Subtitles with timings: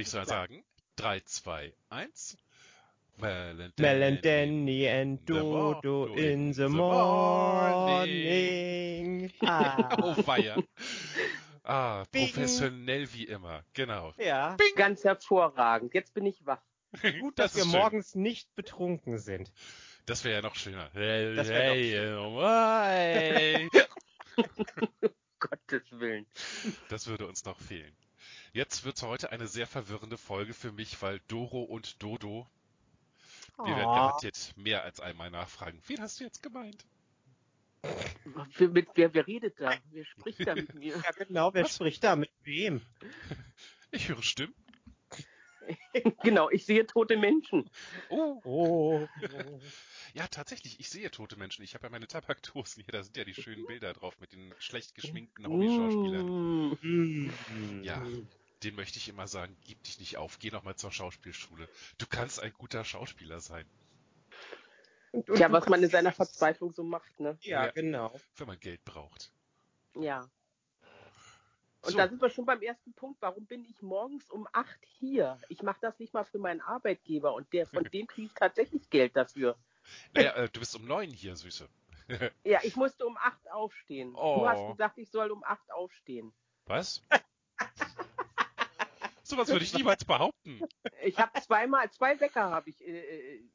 [0.00, 0.64] würde ich sagen,
[0.96, 2.38] 3, 2, 1.
[3.18, 3.60] Mel
[4.02, 8.00] and Danny and Dodo in the morning.
[9.42, 9.96] Ah.
[10.02, 10.56] oh, feier.
[11.64, 14.14] Ah, professionell wie immer, genau.
[14.16, 14.74] Ja, Bing.
[14.74, 15.92] ganz hervorragend.
[15.92, 16.62] Jetzt bin ich wach.
[17.20, 19.52] Gut, dass das wir morgens nicht betrunken sind.
[20.06, 20.88] Das wäre ja noch schöner.
[20.94, 23.68] Hey, das hey, hey.
[25.38, 26.24] Gottes Willen.
[26.88, 27.94] Das würde uns noch fehlen.
[28.52, 32.48] Jetzt wird heute eine sehr verwirrende Folge für mich, weil Doro und Dodo.
[33.56, 33.64] Oh.
[33.64, 35.80] Wir werden garantiert mehr als einmal nachfragen.
[35.86, 36.84] Wen hast du jetzt gemeint?
[38.58, 39.72] Mit, wer, wer redet da?
[39.90, 40.96] Wer spricht da mit mir?
[41.04, 41.76] Ja, genau, wer Was?
[41.76, 42.80] spricht da mit wem?
[43.92, 44.54] Ich höre Stimmen.
[46.22, 47.68] genau, ich sehe tote Menschen.
[48.08, 48.40] Oh.
[48.44, 49.08] oh.
[50.14, 51.64] Ja, tatsächlich, ich sehe tote Menschen.
[51.64, 54.54] Ich habe ja meine Tabakdosen hier, da sind ja die schönen Bilder drauf mit den
[54.58, 56.78] schlecht geschminkten Hobby-Schauspielern.
[56.82, 57.82] Mm.
[57.82, 58.00] Ja,
[58.62, 61.68] den möchte ich immer sagen, gib dich nicht auf, geh nochmal zur Schauspielschule.
[61.98, 63.66] Du kannst ein guter Schauspieler sein.
[65.12, 67.36] Und, und ja, was man in seiner Verzweiflung so macht, ne?
[67.40, 68.20] Ja, ja, genau.
[68.36, 69.32] Wenn man Geld braucht.
[69.94, 70.28] Ja.
[71.82, 71.96] Und so.
[71.96, 73.20] da sind wir schon beim ersten Punkt.
[73.22, 75.40] Warum bin ich morgens um acht hier?
[75.48, 78.90] Ich mache das nicht mal für meinen Arbeitgeber und der von dem kriege ich tatsächlich
[78.90, 79.56] Geld dafür.
[80.12, 81.68] Naja, äh, du bist um neun hier, Süße.
[82.44, 84.14] ja, ich musste um acht aufstehen.
[84.14, 84.40] Oh.
[84.40, 84.70] Du hast oh.
[84.72, 86.32] gesagt, ich soll um acht aufstehen.
[86.66, 87.02] Was?
[89.30, 90.60] so was würde ich niemals behaupten.
[91.02, 93.48] Ich habe zweimal, zwei Wecker habe ich äh, äh,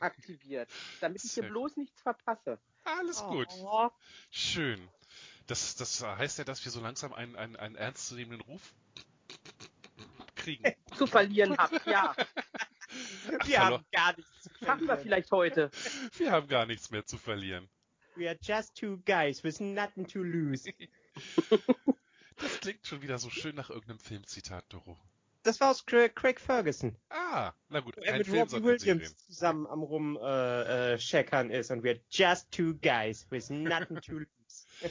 [0.00, 0.68] aktiviert,
[1.00, 2.58] damit ich hier bloß nichts verpasse.
[2.84, 3.48] Alles gut.
[3.60, 3.90] Oh.
[4.30, 4.88] Schön.
[5.46, 8.74] Das, das heißt ja, dass wir so langsam einen, einen, einen ernstzunehmenden Ruf
[10.36, 10.64] kriegen.
[10.96, 12.14] Zu verlieren haben, ja.
[12.16, 12.26] Ach,
[13.46, 14.66] wir haben gar nichts zu verlieren.
[14.66, 15.70] Schaffen wir vielleicht heute.
[16.16, 17.68] Wir haben gar nichts mehr zu verlieren.
[18.16, 20.70] We are just two guys with nothing to lose.
[22.44, 24.98] das klingt schon wieder so schön nach irgendeinem Filmzitat, Doro.
[25.42, 26.96] Das war aus Craig Ferguson.
[27.10, 27.98] Ah, na gut.
[27.98, 32.74] Er mit Film Robbie Williams zusammen am rum äh, äh, ist und wir just two
[32.80, 34.28] guys with nothing to lose.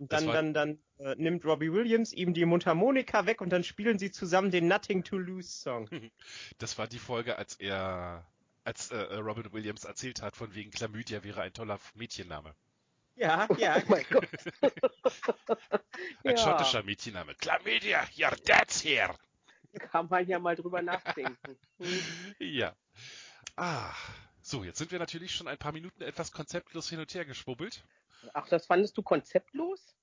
[0.00, 3.98] Und dann, dann, dann äh, nimmt Robbie Williams ihm die Mundharmonika weg und dann spielen
[3.98, 5.90] sie zusammen den Nothing to Lose Song.
[6.58, 8.26] Das war die Folge, als er,
[8.64, 12.54] als äh, äh, Robin Williams erzählt hat, von wegen Chlamydia wäre ein toller Mädchenname.
[13.20, 13.76] Ja, ja.
[13.76, 14.26] Oh mein Gott.
[16.24, 16.36] ein ja.
[16.38, 17.34] schottischer Mädchenname.
[17.34, 19.14] Chlamydia, your dad's here.
[19.78, 21.58] Kann man ja mal drüber nachdenken.
[21.78, 22.02] Hm.
[22.38, 22.74] Ja.
[23.56, 23.94] Ah,
[24.40, 27.84] so, jetzt sind wir natürlich schon ein paar Minuten etwas konzeptlos hin und her geschwubbelt.
[28.32, 29.94] Ach, das fandest du konzeptlos?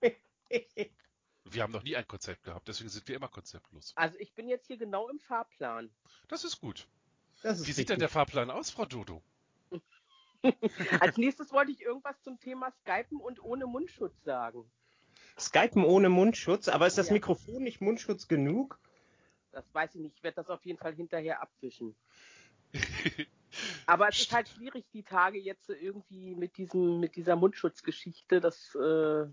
[0.00, 3.92] wir haben noch nie ein Konzept gehabt, deswegen sind wir immer konzeptlos.
[3.96, 5.90] Also ich bin jetzt hier genau im Fahrplan.
[6.28, 6.86] Das ist gut.
[7.42, 9.22] Das ist Wie sieht denn der Fahrplan aus, Frau Dodo?
[11.00, 14.64] Als nächstes wollte ich irgendwas zum Thema Skypen und ohne Mundschutz sagen.
[15.38, 17.14] Skypen ohne Mundschutz, aber ist das ja.
[17.14, 18.78] Mikrofon nicht Mundschutz genug?
[19.52, 20.16] Das weiß ich nicht.
[20.16, 21.96] Ich werde das auf jeden Fall hinterher abwischen.
[23.86, 28.40] Aber es ist halt schwierig, die Tage jetzt irgendwie mit diesem, mit dieser Mundschutzgeschichte.
[28.40, 29.26] Das äh,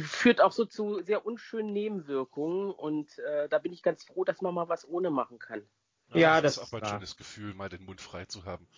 [0.00, 4.40] führt auch so zu sehr unschönen Nebenwirkungen und äh, da bin ich ganz froh, dass
[4.42, 5.62] man mal was ohne machen kann.
[6.10, 8.44] Ja, ja das, das, ist auch mal ein schönes Gefühl, mal den Mund frei zu
[8.44, 8.68] haben.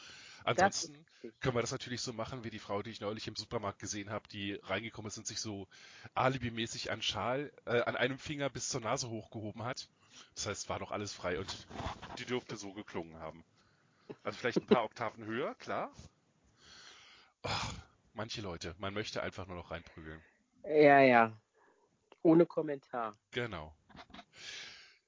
[0.45, 1.05] Ansonsten
[1.41, 4.11] können wir das natürlich so machen, wie die Frau, die ich neulich im Supermarkt gesehen
[4.11, 5.69] habe, die reingekommen ist und sich so
[6.15, 9.89] alibimäßig an Schal, äh, an einem Finger bis zur Nase hochgehoben hat.
[10.35, 11.67] Das heißt, war doch alles frei und
[12.19, 13.45] die dürfte so geklungen haben.
[14.25, 15.91] Also vielleicht ein paar Oktaven höher, klar.
[17.43, 17.75] Ach,
[18.15, 20.21] manche Leute, man möchte einfach nur noch reinprügeln.
[20.65, 21.33] Ja, ja.
[22.23, 23.17] Ohne Kommentar.
[23.31, 23.75] Genau.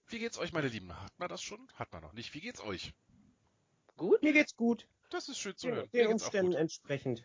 [0.09, 0.95] Wie geht's euch, meine Lieben?
[0.99, 1.69] Hat man das schon?
[1.75, 2.35] Hat man noch nicht.
[2.35, 2.93] Wie geht's euch?
[3.97, 4.23] Gut?
[4.23, 4.87] Mir geht's gut.
[5.13, 5.91] Das ist schön zu ja, hören.
[5.93, 7.23] Den Umständen entsprechend.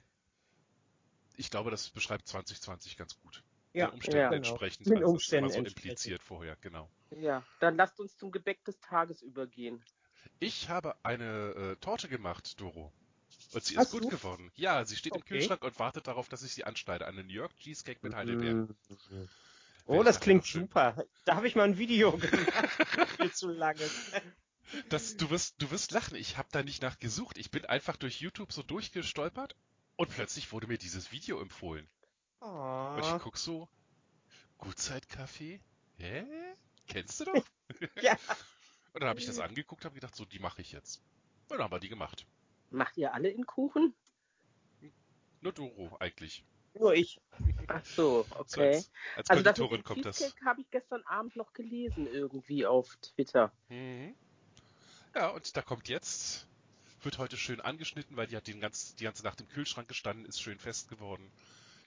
[1.38, 3.44] Ich glaube, das beschreibt 2020 ganz gut.
[3.74, 4.38] Ja, Den Umständen ja, genau.
[4.38, 4.88] entsprechend.
[4.88, 6.90] Den Umständen so impliziert vorher, genau.
[7.12, 9.84] Ja, dann lasst uns zum Gebäck des Tages übergehen.
[10.40, 12.92] Ich habe eine äh, Torte gemacht, Doro.
[13.54, 14.10] Und sie ist gut du?
[14.10, 14.52] geworden.
[14.56, 15.22] Ja, sie steht okay.
[15.22, 17.06] im Kühlschrank und wartet darauf, dass ich sie anschneide.
[17.06, 18.76] Eine New York Cheesecake mit Heidelbeeren.
[18.90, 19.30] Mhm.
[19.86, 21.06] Oh, das klingt super.
[21.24, 23.10] Da habe ich mal ein Video gemacht.
[23.18, 23.90] Viel zu lange.
[24.90, 26.16] Das, du, wirst, du wirst lachen.
[26.16, 27.38] Ich habe da nicht nachgesucht.
[27.38, 29.56] Ich bin einfach durch YouTube so durchgestolpert
[29.96, 31.88] und plötzlich wurde mir dieses Video empfohlen.
[32.42, 32.94] Oh.
[32.96, 33.70] Und ich guck so,
[34.58, 35.62] Gutzeitkaffee?
[36.00, 36.26] Hä?
[36.88, 37.46] Kennst du doch?
[38.02, 38.18] ja.
[38.94, 41.02] Und dann habe ich das angeguckt, habe gedacht, so, die mache ich jetzt.
[41.50, 42.26] Und dann haben wir die gemacht.
[42.70, 43.94] Macht ihr alle in Kuchen?
[45.42, 46.44] Nur Doro eigentlich.
[46.74, 47.22] Nur ich.
[47.68, 48.46] Ach so, okay.
[48.46, 50.36] So als, als also Konditorin kommt das.
[50.46, 53.52] habe ich gestern Abend noch gelesen irgendwie auf Twitter.
[53.70, 54.16] Mhm.
[55.18, 56.46] Ja, und da kommt jetzt,
[57.02, 60.28] wird heute schön angeschnitten, weil die hat den ganz, die ganze Nacht im Kühlschrank gestanden,
[60.28, 61.32] ist schön fest geworden.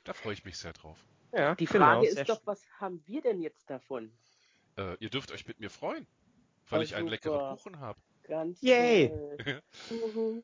[0.02, 0.98] Da freue ich mich sehr drauf.
[1.32, 4.10] Ja, die Frage genau, ist doch, was haben wir denn jetzt davon?
[4.76, 6.08] Äh, ihr dürft euch mit mir freuen,
[6.70, 7.10] weil oh, ich einen super.
[7.12, 8.00] leckeren Kuchen habe.
[8.24, 9.12] Ganz Yay!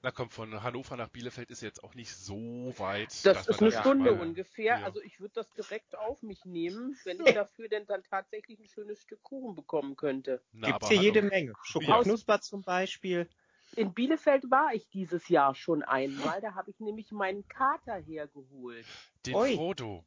[0.00, 3.08] Na komm, von Hannover nach Bielefeld ist jetzt auch nicht so weit.
[3.24, 4.78] Das ist eine Stunde mal, ungefähr.
[4.78, 4.84] Ja.
[4.84, 8.68] Also ich würde das direkt auf mich nehmen, wenn ich dafür denn dann tatsächlich ein
[8.68, 10.40] schönes Stück Kuchen bekommen könnte.
[10.52, 11.52] Gibt hier jede Menge.
[11.64, 12.40] Schokoknusper ja.
[12.40, 13.28] zum Beispiel.
[13.74, 16.40] In Bielefeld war ich dieses Jahr schon einmal.
[16.40, 18.86] Da habe ich nämlich meinen Kater hergeholt.
[19.26, 19.56] Den Oi.
[19.56, 20.04] Frodo.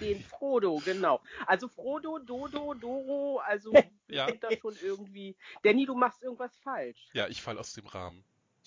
[0.00, 1.20] Den Frodo, genau.
[1.46, 3.72] Also Frodo, Dodo, Doro, also
[4.08, 4.26] ja.
[4.28, 5.36] sind da schon irgendwie.
[5.62, 7.08] Danny, du machst irgendwas falsch.
[7.12, 8.24] Ja, ich fall aus dem Rahmen.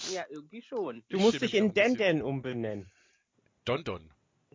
[0.09, 1.03] Ja, irgendwie schon.
[1.09, 2.89] Du ich musst dich in Denden umbenennen.
[3.65, 4.09] Dondon.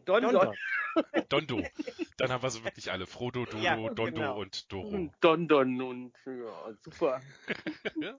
[0.05, 0.55] Dondon.
[1.29, 1.63] Dondo.
[2.17, 3.07] Dann haben wir so wirklich alle.
[3.07, 4.39] Frodo, Dodo, ja, Dondo genau.
[4.39, 5.11] und Doro.
[5.21, 7.21] Dondon und ja, super.
[8.01, 8.19] ja.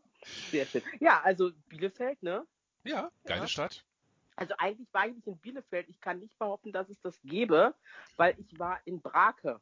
[0.52, 0.82] Sehr schön.
[1.00, 2.46] Ja, also Bielefeld, ne?
[2.84, 3.48] Ja, geile ja.
[3.48, 3.84] Stadt.
[4.36, 5.90] Also eigentlich war ich nicht in Bielefeld.
[5.90, 7.74] Ich kann nicht behaupten, dass es das gäbe,
[8.18, 9.60] weil ich war in Brake.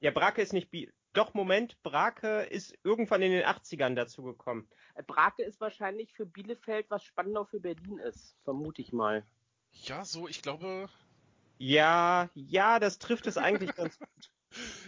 [0.00, 0.94] Ja, Brake ist nicht Bielefeld.
[1.14, 4.68] Doch, Moment, Brake ist irgendwann in den 80ern dazugekommen.
[4.94, 9.24] Äh, Brake ist wahrscheinlich für Bielefeld, was Spandau für Berlin ist, vermute ich mal.
[9.70, 10.88] Ja, so, ich glaube.
[11.58, 14.08] Ja, ja, das trifft es eigentlich ganz gut.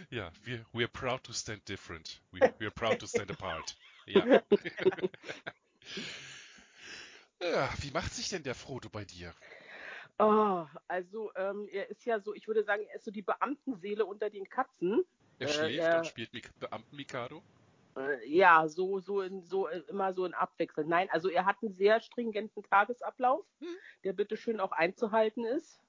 [0.09, 2.21] Ja, wir we're proud to stand different.
[2.31, 3.75] We, we're proud to stand apart.
[4.05, 4.25] Ja.
[7.41, 7.69] ja.
[7.81, 9.33] Wie macht sich denn der Frodo bei dir?
[10.19, 14.05] Oh, also ähm, er ist ja so, ich würde sagen, er ist so die Beamtenseele
[14.05, 15.03] unter den Katzen.
[15.39, 17.43] Er äh, schläft er, und spielt Beamten Mikado?
[17.97, 20.87] Äh, ja, so, so, in, so äh, immer so in Abwechseln.
[20.87, 23.67] Nein, also er hat einen sehr stringenten Tagesablauf, hm.
[24.03, 25.79] der bitteschön auch einzuhalten ist.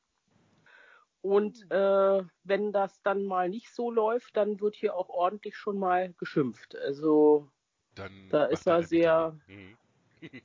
[1.21, 1.71] Und hm.
[1.71, 6.15] äh, wenn das dann mal nicht so läuft, dann wird hier auch ordentlich schon mal
[6.15, 6.77] geschimpft.
[6.77, 7.51] Also
[7.95, 9.77] dann da ist er sehr hm.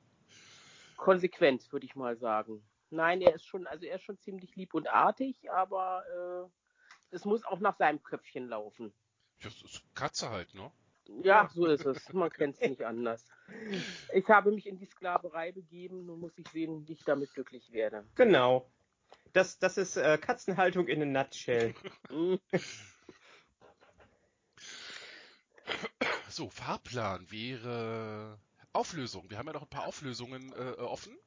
[0.97, 2.63] konsequent, würde ich mal sagen.
[2.89, 6.62] Nein, er ist schon, also er ist schon ziemlich lieb und artig, aber äh,
[7.13, 8.92] es muss auch nach seinem Köpfchen laufen.
[9.42, 10.71] Das ist Katze halt, ne?
[11.21, 12.12] Ja, so ist es.
[12.13, 13.25] Man kennt es nicht anders.
[14.13, 17.71] Ich habe mich in die Sklaverei begeben, nun muss ich sehen, wie ich damit glücklich
[17.71, 18.06] werde.
[18.15, 18.71] Genau.
[19.33, 21.75] Das, das ist äh, Katzenhaltung in a nutshell.
[26.30, 28.39] so, Fahrplan wäre
[28.71, 29.30] Auflösung.
[29.30, 31.18] Wir haben ja noch ein paar Auflösungen äh, offen.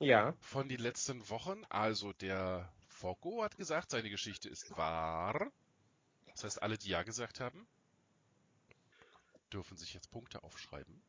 [0.00, 0.34] Ja.
[0.40, 1.64] Von den letzten Wochen.
[1.70, 2.73] Also der
[3.04, 5.52] Foko hat gesagt, seine Geschichte ist wahr.
[6.32, 7.66] Das heißt, alle, die Ja gesagt haben,
[9.52, 11.02] dürfen sich jetzt Punkte aufschreiben.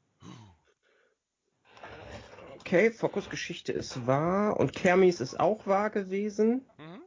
[2.59, 6.69] Okay, Fokus Geschichte ist wahr und Kermis ist auch wahr gewesen.
[6.77, 7.01] Mhm.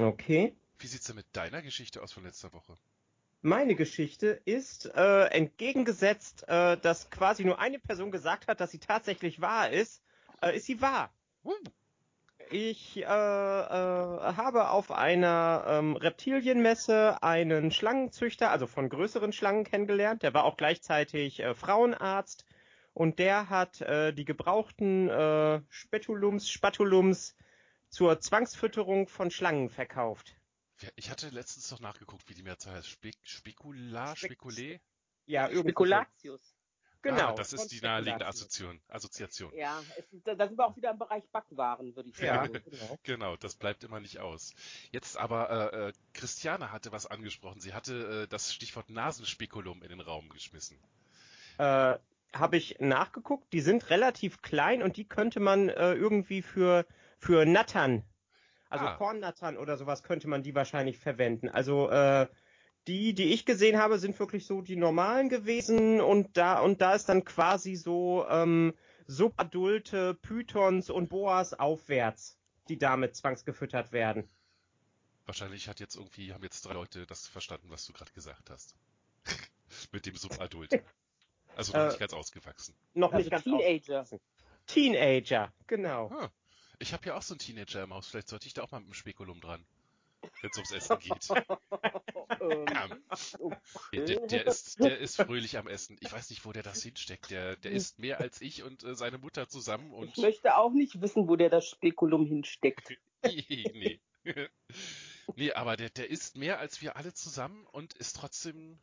[0.00, 0.54] Okay.
[0.78, 2.76] Wie sieht's denn mit deiner Geschichte aus von letzter Woche?
[3.42, 8.78] Meine Geschichte ist äh, entgegengesetzt, äh, dass quasi nur eine Person gesagt hat, dass sie
[8.78, 10.00] tatsächlich wahr ist,
[10.42, 11.12] äh, ist sie wahr.
[11.42, 11.54] Uh.
[12.50, 20.22] Ich äh, äh, habe auf einer ähm, Reptilienmesse einen Schlangenzüchter, also von größeren Schlangen kennengelernt.
[20.22, 22.44] Der war auch gleichzeitig äh, Frauenarzt
[22.92, 27.36] und der hat äh, die gebrauchten äh, Spetulums, Spatulums
[27.88, 30.36] zur Zwangsfütterung von Schlangen verkauft.
[30.94, 32.88] Ich hatte letztens noch nachgeguckt, wie die Mehrzahl heißt.
[32.88, 34.80] Spe Spekula, Spekulé?
[35.26, 36.55] Ja, Spekulatius.
[37.06, 37.28] Genau.
[37.28, 38.80] Ah, das ist die naheliegende Assoziation.
[38.88, 39.52] Assoziation.
[39.54, 42.54] Ja, es, da sind wir auch wieder im Bereich Backwaren, würde ich sagen.
[42.54, 42.98] Ja, genau.
[43.04, 44.54] genau, das bleibt immer nicht aus.
[44.90, 47.60] Jetzt aber, äh, äh, Christiane hatte was angesprochen.
[47.60, 50.78] Sie hatte äh, das Stichwort Nasenspikulum in den Raum geschmissen.
[51.58, 51.94] Äh,
[52.34, 53.52] Habe ich nachgeguckt.
[53.52, 56.86] Die sind relativ klein und die könnte man äh, irgendwie für,
[57.18, 58.02] für Nattern,
[58.68, 58.96] also ah.
[58.96, 61.48] Kornnattern oder sowas, könnte man die wahrscheinlich verwenden.
[61.48, 62.26] Also, äh,
[62.86, 66.94] die, die ich gesehen habe, sind wirklich so die normalen gewesen und da und da
[66.94, 68.74] ist dann quasi so ähm,
[69.06, 72.38] subadulte Pythons und Boas aufwärts,
[72.68, 74.28] die damit zwangsgefüttert werden.
[75.24, 78.76] Wahrscheinlich hat jetzt irgendwie, haben jetzt drei Leute das verstanden, was du gerade gesagt hast.
[79.92, 80.70] Mit dem Subadult.
[81.56, 82.74] Also noch äh, nicht ganz ausgewachsen.
[82.92, 84.02] Noch also nicht ganz Teenager.
[84.02, 84.20] Ausgewachsen.
[84.66, 86.10] Teenager, genau.
[86.10, 86.30] Ah,
[86.78, 88.08] ich habe ja auch so einen Teenager im Haus.
[88.08, 89.64] Vielleicht sollte ich da auch mal mit dem Spekulum dran
[90.40, 91.28] wenn es ums Essen geht.
[93.92, 95.96] der, der, ist, der ist fröhlich am Essen.
[96.00, 97.30] Ich weiß nicht, wo der das hinsteckt.
[97.30, 99.92] Der, der isst mehr als ich und äh, seine Mutter zusammen.
[99.92, 102.96] Und ich möchte auch nicht wissen, wo der das Spekulum hinsteckt.
[103.24, 104.00] nee.
[105.36, 108.78] nee, aber der, der isst mehr als wir alle zusammen und ist trotzdem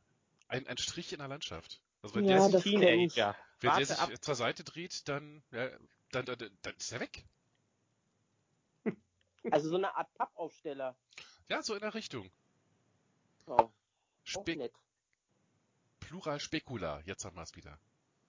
[0.48, 1.82] ein, ein Strich in der Landschaft.
[2.02, 3.36] Also wenn ja, der sich, Teenager.
[3.60, 4.12] Wenn der sich ab.
[4.22, 5.70] zur Seite dreht, dann, ja,
[6.12, 7.24] dann, dann, dann ist er weg.
[9.52, 10.96] Also so eine Art Pappaufsteller.
[11.50, 12.30] Ja, so in der Richtung.
[13.48, 13.70] Oh.
[14.24, 14.70] Spe
[16.00, 17.02] Plural Spekula.
[17.06, 17.78] Jetzt haben wir es wieder.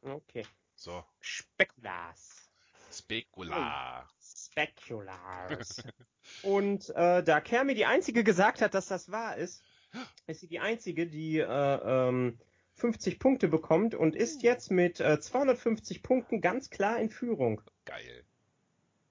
[0.02, 0.47] Okay.
[0.75, 1.04] So.
[1.21, 2.50] Spekulas.
[2.90, 4.09] Spekula.
[4.21, 5.83] Spekulars.
[6.42, 9.62] Und äh, da Kermi die einzige gesagt hat, dass das wahr ist,
[10.26, 12.38] ist sie die einzige, die äh, ähm,
[12.75, 17.61] 50 Punkte bekommt und ist jetzt mit äh, 250 Punkten ganz klar in Führung.
[17.85, 18.25] Geil.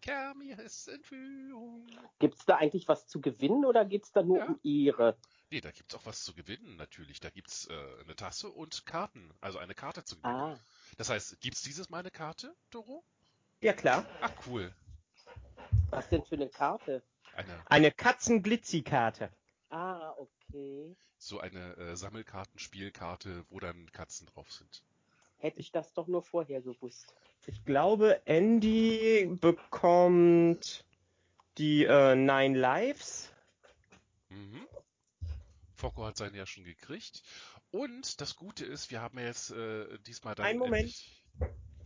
[0.03, 1.87] Kermi ist in Führung.
[2.19, 4.45] Gibt's da eigentlich was zu gewinnen oder geht's da nur ja.
[4.47, 5.17] um Ehre?
[5.49, 7.21] Nee, da gibt's auch was zu gewinnen, natürlich.
[7.21, 10.35] Da gibt's äh, eine Tasse und Karten, also eine Karte zu gewinnen.
[10.35, 10.59] Ah.
[10.97, 13.05] Das heißt, gibt's dieses Mal eine Karte, Doro?
[13.61, 14.05] Ja, klar.
[14.19, 14.75] Ach, cool.
[15.89, 17.01] Was denn für eine Karte?
[17.35, 19.31] Eine, eine Katzenglitzi-Karte.
[19.69, 20.97] Ah, okay.
[21.17, 24.83] So eine äh, Sammelkartenspielkarte, wo dann Katzen drauf sind.
[25.43, 27.13] Hätte ich das doch nur vorher gewusst.
[27.47, 30.85] Ich glaube, Andy bekommt
[31.57, 33.29] die äh, Nine Lives.
[34.29, 34.65] Mhm.
[35.75, 37.23] Focko hat seine ja schon gekriegt.
[37.71, 40.45] Und das Gute ist, wir haben ja jetzt äh, diesmal dann.
[40.45, 40.95] Ein Moment.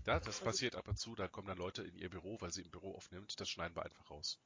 [0.05, 2.61] Ja, das passiert ab und zu, da kommen dann Leute in ihr Büro, weil sie
[2.61, 3.39] im Büro aufnimmt.
[3.39, 4.39] Das schneiden wir einfach raus.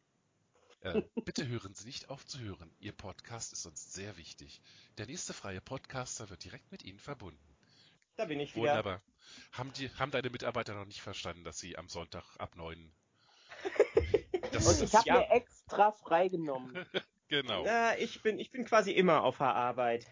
[0.80, 2.74] Äh, bitte hören Sie nicht auf zu hören.
[2.80, 4.62] Ihr Podcast ist uns sehr wichtig.
[4.98, 7.51] Der nächste freie Podcaster wird direkt mit Ihnen verbunden.
[8.16, 8.70] Da bin ich wieder.
[8.70, 9.02] Wunderbar.
[9.52, 12.92] Haben, die, haben deine Mitarbeiter noch nicht verstanden, dass sie am Sonntag ab 9
[14.52, 15.18] das Und ich habe ja.
[15.20, 16.86] mir extra freigenommen.
[17.28, 17.66] genau.
[17.66, 20.06] Ja, ich bin, ich bin quasi immer auf der Arbeit.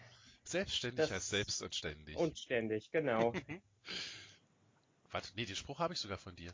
[0.44, 2.16] Selbstständig das heißt selbst und ständig.
[2.16, 3.32] Und ständig, genau.
[5.10, 6.52] Warte, nee, den Spruch habe ich sogar von dir.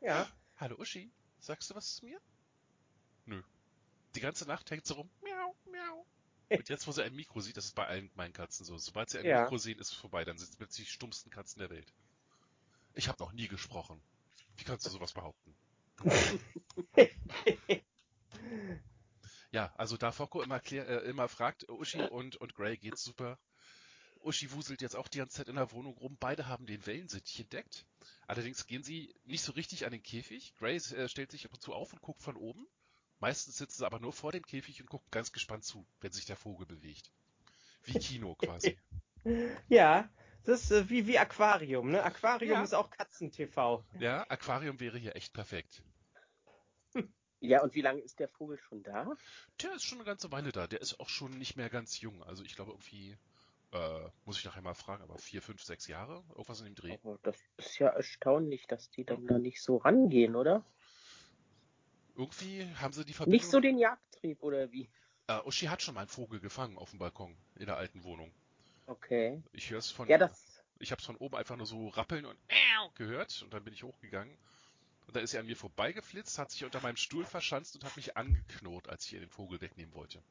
[0.00, 0.28] Ja.
[0.56, 2.20] Hallo Uschi, sagst du was zu mir?
[3.26, 3.42] Nö.
[4.14, 5.10] Die ganze Nacht hängt sie rum.
[5.22, 6.06] Miau, miau.
[6.50, 8.76] Und jetzt, wo sie ein Mikro sieht, das ist bei allen meinen Katzen so.
[8.78, 9.42] Sobald sie ein ja.
[9.42, 10.24] Mikro sehen, ist es vorbei.
[10.24, 11.92] Dann sind sie plötzlich die stummsten Katzen der Welt.
[12.94, 14.00] Ich habe noch nie gesprochen.
[14.56, 15.54] Wie kannst du sowas behaupten?
[19.50, 23.38] ja, also da Focko immer, klär, äh, immer fragt, Uschi und, und Gray geht's super.
[24.20, 26.16] Uschi wuselt jetzt auch die ganze Zeit in der Wohnung rum.
[26.18, 27.84] Beide haben den Wellensittich entdeckt.
[28.26, 30.54] Allerdings gehen sie nicht so richtig an den Käfig.
[30.56, 32.66] Gray äh, stellt sich ab und zu auf und guckt von oben.
[33.24, 36.26] Meistens sitzen sie aber nur vor dem Käfig und gucken ganz gespannt zu, wenn sich
[36.26, 37.10] der Vogel bewegt.
[37.84, 38.78] Wie Kino quasi.
[39.66, 40.10] ja,
[40.44, 42.02] das ist äh, wie, wie Aquarium, ne?
[42.02, 42.62] Aquarium ja.
[42.62, 43.82] ist auch Katzen-TV.
[43.98, 45.82] Ja, Aquarium wäre hier echt perfekt.
[47.40, 49.16] Ja, und wie lange ist der Vogel schon da?
[49.62, 50.66] Der ist schon eine ganze Weile da.
[50.66, 52.22] Der ist auch schon nicht mehr ganz jung.
[52.22, 53.18] Also ich glaube irgendwie,
[53.72, 56.98] äh, muss ich nachher mal fragen, aber vier, fünf, sechs Jahre, irgendwas in dem Dreh.
[57.02, 60.64] Aber das ist ja erstaunlich, dass die dann da nicht so rangehen, oder?
[62.16, 63.40] Irgendwie haben sie die Verbindung...
[63.40, 64.88] Nicht so den Jagdtrieb, oder wie?
[65.26, 68.32] Äh, Uschi hat schon mal einen Vogel gefangen auf dem Balkon in der alten Wohnung.
[68.86, 69.42] Okay.
[69.52, 70.08] Ich höre es von...
[70.08, 70.62] Ja, das...
[70.78, 72.38] Ich habe es von oben einfach nur so rappeln und
[72.96, 74.36] gehört und dann bin ich hochgegangen.
[75.06, 77.96] Und da ist er an mir vorbeigeflitzt, hat sich unter meinem Stuhl verschanzt und hat
[77.96, 80.22] mich angeknurrt, als ich ihr den Vogel wegnehmen wollte.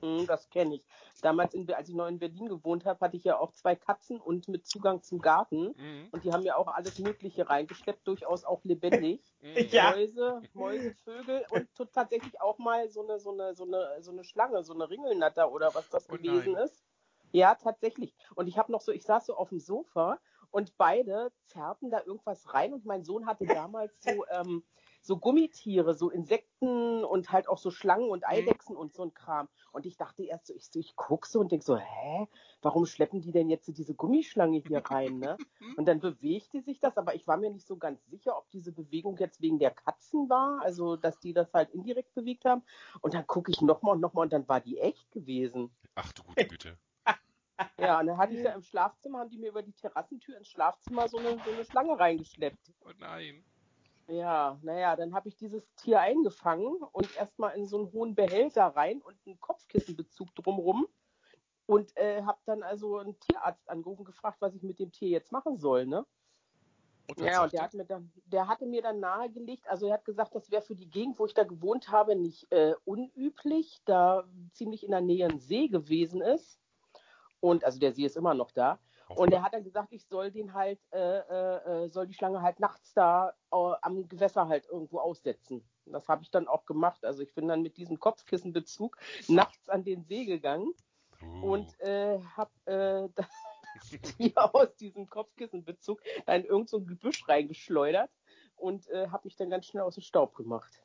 [0.00, 0.84] Hm, das kenne ich.
[1.22, 4.20] Damals, in, als ich noch in Berlin gewohnt habe, hatte ich ja auch zwei Katzen
[4.20, 5.74] und mit Zugang zum Garten.
[5.76, 6.08] Mhm.
[6.10, 9.22] Und die haben ja auch alles Mögliche reingeschleppt, durchaus auch lebendig.
[9.40, 9.68] Mhm.
[9.70, 9.92] Ja.
[9.92, 14.24] Mäuse, Mäuse, Vögel und tatsächlich auch mal so eine, so eine, so eine, so eine
[14.24, 16.64] Schlange, so eine Ringelnatter oder was das oh gewesen nein.
[16.64, 16.84] ist.
[17.32, 18.14] Ja, tatsächlich.
[18.34, 20.18] Und ich habe noch so, ich saß so auf dem Sofa
[20.50, 24.64] und beide zerrten da irgendwas rein und mein Sohn hatte damals so ähm,
[25.00, 28.28] so Gummitiere, so Insekten und halt auch so Schlangen und mhm.
[28.28, 29.48] Eidechsen und so ein Kram.
[29.72, 32.28] Und ich dachte erst so, ich, so, ich guck so und denk so, hä,
[32.62, 35.36] warum schleppen die denn jetzt diese Gummischlange hier rein, ne?
[35.76, 38.72] Und dann bewegte sich das, aber ich war mir nicht so ganz sicher, ob diese
[38.72, 42.62] Bewegung jetzt wegen der Katzen war, also dass die das halt indirekt bewegt haben.
[43.00, 45.70] Und dann gucke ich nochmal und nochmal und dann war die echt gewesen.
[45.94, 46.78] Ach du gute Güte.
[47.78, 50.48] Ja, und dann hatte ich da im Schlafzimmer, haben die mir über die Terrassentür ins
[50.48, 52.72] Schlafzimmer so eine, so eine Schlange reingeschleppt.
[52.86, 53.44] Oh nein.
[54.10, 58.64] Ja, naja, dann habe ich dieses Tier eingefangen und erstmal in so einen hohen Behälter
[58.64, 60.88] rein und einen Kopfkissenbezug drumrum
[61.66, 65.08] und äh, habe dann also einen Tierarzt angerufen und gefragt, was ich mit dem Tier
[65.10, 66.04] jetzt machen soll, ne?
[67.08, 70.04] Und ja, und der, hat mir dann, der hatte mir dann nahegelegt, also er hat
[70.04, 74.24] gesagt, das wäre für die Gegend, wo ich da gewohnt habe, nicht äh, unüblich, da
[74.52, 76.58] ziemlich in der Nähe ein See gewesen ist.
[77.38, 78.80] Und also der See ist immer noch da.
[79.16, 82.60] Und er hat dann gesagt, ich soll den halt, äh, äh, soll die Schlange halt
[82.60, 85.64] nachts da äh, am Gewässer halt irgendwo aussetzen.
[85.86, 87.04] Das habe ich dann auch gemacht.
[87.04, 88.96] Also ich bin dann mit diesem Kopfkissenbezug
[89.28, 90.72] nachts an den See gegangen
[91.22, 91.52] uh.
[91.52, 93.22] und äh, habe äh,
[94.18, 98.10] hier aus diesem Kopfkissenbezug in irgend so ein Gebüsch reingeschleudert
[98.56, 100.82] und äh, habe mich dann ganz schnell aus dem Staub gemacht.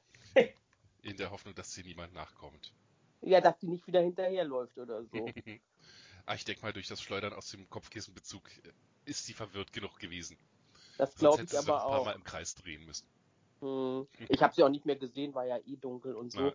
[1.01, 2.73] In der Hoffnung, dass sie niemand nachkommt.
[3.21, 5.25] Ja, dass die nicht wieder hinterherläuft oder so.
[6.25, 8.71] Ah, ich denke mal, durch das Schleudern aus dem Kopfkissenbezug äh,
[9.05, 10.37] ist sie verwirrt genug gewesen.
[10.97, 11.91] Das glaube ich aber auch.
[11.91, 13.07] ein paar Mal im Kreis drehen müssen.
[13.61, 14.07] Hm.
[14.29, 16.51] Ich habe sie auch nicht mehr gesehen, war ja eh dunkel und so.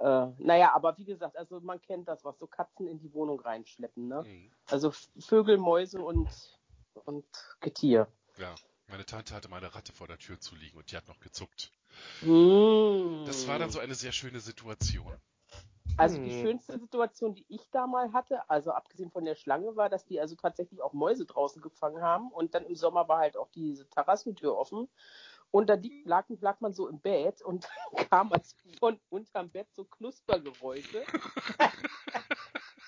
[0.00, 3.12] Na, äh, naja, aber wie gesagt, also man kennt das, was so Katzen in die
[3.12, 4.22] Wohnung reinschleppen, ne?
[4.22, 4.50] Mhm.
[4.66, 6.28] Also Vögel, Mäuse und,
[7.04, 7.26] und
[7.60, 8.08] Getier.
[8.38, 8.54] Ja,
[8.88, 11.72] meine Tante hatte meine Ratte vor der Tür zu liegen und die hat noch gezuckt.
[12.22, 13.24] Mhm.
[13.26, 15.20] Das war dann so eine sehr schöne Situation.
[16.00, 16.24] Also hm.
[16.24, 20.06] die schönste Situation, die ich da mal hatte, also abgesehen von der Schlange, war, dass
[20.06, 23.50] die also tatsächlich auch Mäuse draußen gefangen haben und dann im Sommer war halt auch
[23.50, 24.88] diese Terrassentür offen
[25.50, 27.68] und da lag, lag man so im Bett und
[28.10, 31.04] kam also von unterm Bett so Knuspergeräusche,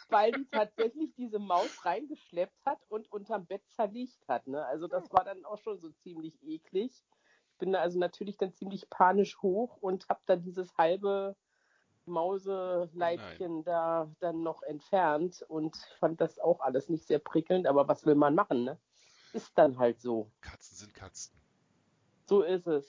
[0.09, 4.47] weil die tatsächlich diese Maus reingeschleppt hat und unterm Bett zerlegt hat.
[4.47, 4.64] Ne?
[4.64, 7.04] Also das war dann auch schon so ziemlich eklig.
[7.50, 11.37] Ich bin da also natürlich dann ziemlich panisch hoch und habe dann dieses halbe
[12.06, 13.64] Mauseleibchen Nein.
[13.64, 18.14] da dann noch entfernt und fand das auch alles nicht sehr prickelnd, aber was will
[18.14, 18.78] man machen, ne?
[19.32, 20.30] Ist dann halt so.
[20.40, 21.35] Katzen sind Katzen.
[22.26, 22.87] So ist es.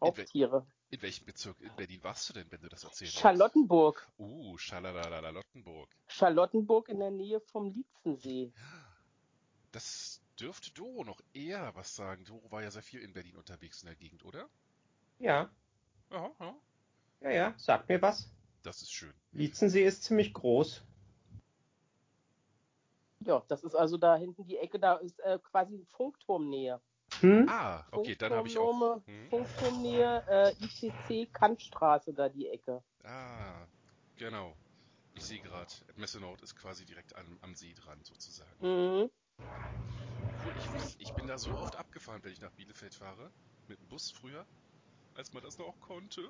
[0.00, 0.66] Raubtiere.
[0.88, 3.18] In, in welchem Bezirk in Berlin warst du denn, wenn du das erzählst?
[3.18, 4.08] Charlottenburg.
[4.18, 5.88] Uh, Schalalalottenburg.
[6.06, 8.52] Charlottenburg in der Nähe vom Lietzensee.
[9.72, 12.24] Das dürfte Doro noch eher was sagen.
[12.24, 14.48] Doro war ja sehr viel in Berlin unterwegs in der Gegend, oder?
[15.18, 15.50] Ja.
[16.10, 16.56] Ja, ja.
[17.20, 18.32] Ja, ja, sagt mir was.
[18.62, 19.12] Das ist schön.
[19.32, 20.82] Lietzensee ist ziemlich groß.
[23.20, 26.80] Ja, das ist also da hinten die Ecke, da ist äh, quasi Funkturmnähe.
[27.20, 27.46] Hm?
[27.48, 29.02] Ah, okay, dann habe ich auch.
[29.06, 29.28] Hm?
[29.28, 32.82] Funkturmnähe, äh, ICC, Kantstraße, da die Ecke.
[33.04, 33.66] Ah,
[34.16, 34.54] genau.
[35.14, 38.50] Ich sehe gerade, Messenort ist quasi direkt am, am See dran, sozusagen.
[38.60, 39.10] Mhm.
[40.56, 43.30] Ich, ich bin da so oft abgefahren, wenn ich nach Bielefeld fahre.
[43.68, 44.46] Mit dem Bus früher,
[45.14, 46.22] als man das noch konnte.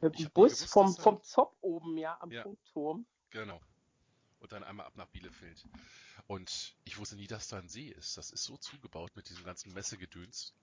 [0.00, 3.06] Mit dem Bus gewusst, vom, vom Zopp oben, ja, am ja, Funkturm.
[3.30, 3.60] Genau.
[4.40, 5.64] Und dann einmal ab nach Bielefeld.
[6.28, 8.16] Und ich wusste nie, dass da ein See ist.
[8.16, 10.54] Das ist so zugebaut mit diesem ganzen Messegedöns.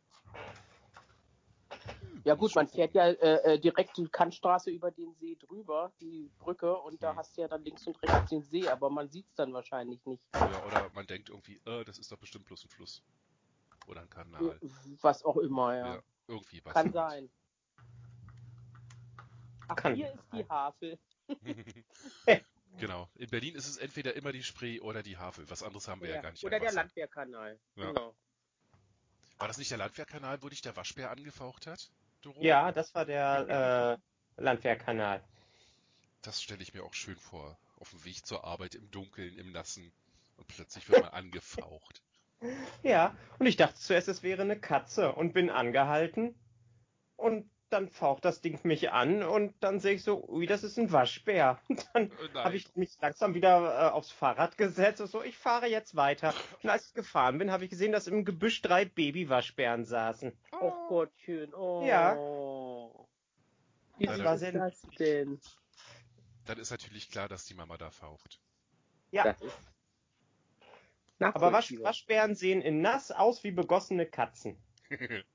[1.99, 5.91] Hm, ja gut, man fährt ja äh, äh, direkt die Kantstraße über den See drüber,
[5.99, 7.17] die Brücke, und da hm.
[7.17, 10.05] hast du ja dann links und rechts den See, aber man sieht es dann wahrscheinlich
[10.05, 10.23] nicht.
[10.33, 13.03] Ja, oder man denkt irgendwie, äh, das ist doch bestimmt bloß ein Fluss.
[13.87, 14.59] Oder ein Kanal.
[15.01, 15.95] Was auch immer, ja.
[15.95, 16.73] ja irgendwie was.
[16.73, 17.29] Kann sein.
[19.67, 19.95] Ach, Kann.
[19.95, 20.99] hier ist die Havel.
[22.77, 23.09] genau.
[23.15, 25.49] In Berlin ist es entweder immer die Spree oder die Havel.
[25.49, 26.43] Was anderes haben wir ja, ja gar nicht.
[26.43, 27.59] Oder der Landwehrkanal.
[27.75, 27.87] Ja.
[27.87, 28.15] Genau.
[29.37, 31.89] War das nicht der Landwehrkanal, wo dich der Waschbär angefaucht hat?
[32.21, 32.41] Doro?
[32.41, 33.99] Ja, das war der
[34.37, 35.23] äh, Landwehrkanal.
[36.21, 37.57] Das stelle ich mir auch schön vor.
[37.77, 39.91] Auf dem Weg zur Arbeit im Dunkeln, im Nassen.
[40.37, 42.01] Und plötzlich wird man angefaucht.
[42.83, 46.35] Ja, und ich dachte zuerst, es wäre eine Katze und bin angehalten.
[47.15, 50.79] Und dann faucht das Ding mich an und dann sehe ich so, ui, das ist
[50.79, 51.59] ein Waschbär.
[51.67, 55.37] Und dann oh habe ich mich langsam wieder äh, aufs Fahrrad gesetzt und so, ich
[55.37, 56.33] fahre jetzt weiter.
[56.63, 60.31] Und als ich gefahren bin, habe ich gesehen, dass im Gebüsch drei Babywaschbären saßen.
[60.59, 61.85] Oh, Gottchen, oh.
[61.85, 62.15] Ja.
[63.97, 65.39] Wie also, war das denn?
[66.45, 68.39] Dann ist natürlich klar, dass die Mama da faucht.
[69.11, 69.35] Ja.
[71.19, 74.57] Aber Wasch Waschbären sehen in nass aus wie begossene Katzen.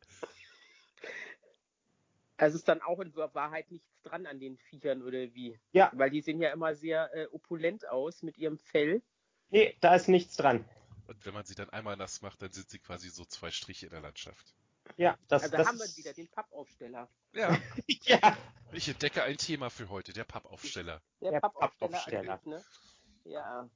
[2.41, 5.61] Also ist dann auch in Wahrheit nichts dran an den Viechern oder wie?
[5.73, 5.91] Ja.
[5.93, 9.03] Weil die sehen ja immer sehr äh, opulent aus mit ihrem Fell.
[9.51, 10.65] Nee, da ist nichts dran.
[11.07, 13.87] Und wenn man sie dann einmal nass macht, dann sind sie quasi so zwei Striche
[13.87, 14.55] in der Landschaft.
[14.97, 17.09] Ja, das, also das haben wir wieder den Pappaufsteller.
[17.33, 17.59] Ja.
[18.05, 18.37] ja.
[18.73, 21.03] Ich entdecke ein Thema für heute, der Pappaufsteller.
[21.21, 21.91] Der, der Pappaufsteller.
[21.91, 22.41] Pappaufsteller.
[22.45, 22.65] Ne?
[23.25, 23.69] Ja.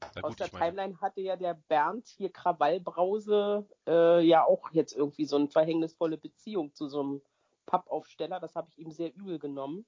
[0.00, 0.66] Na Aus der meine...
[0.66, 6.18] Timeline hatte ja der Bernd hier Krawallbrause äh, ja auch jetzt irgendwie so eine verhängnisvolle
[6.18, 7.22] Beziehung zu so einem
[7.66, 8.40] Pappaufsteller.
[8.40, 9.86] Das habe ich ihm sehr übel genommen.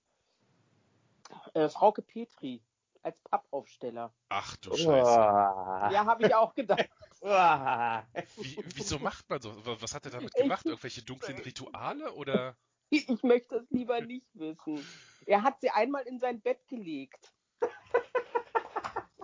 [1.55, 2.62] Äh, Frauke Petri
[3.03, 4.12] als Pappaufsteller.
[4.29, 5.11] Ach du Scheiße.
[5.11, 6.88] Ja, habe ich auch gedacht.
[7.21, 9.53] Wie, wieso macht man so?
[9.81, 10.64] Was hat er damit gemacht?
[10.64, 12.57] Irgendwelche dunklen Rituale oder?
[12.90, 14.87] Ich möchte es lieber nicht wissen.
[15.27, 17.33] Er hat sie einmal in sein Bett gelegt.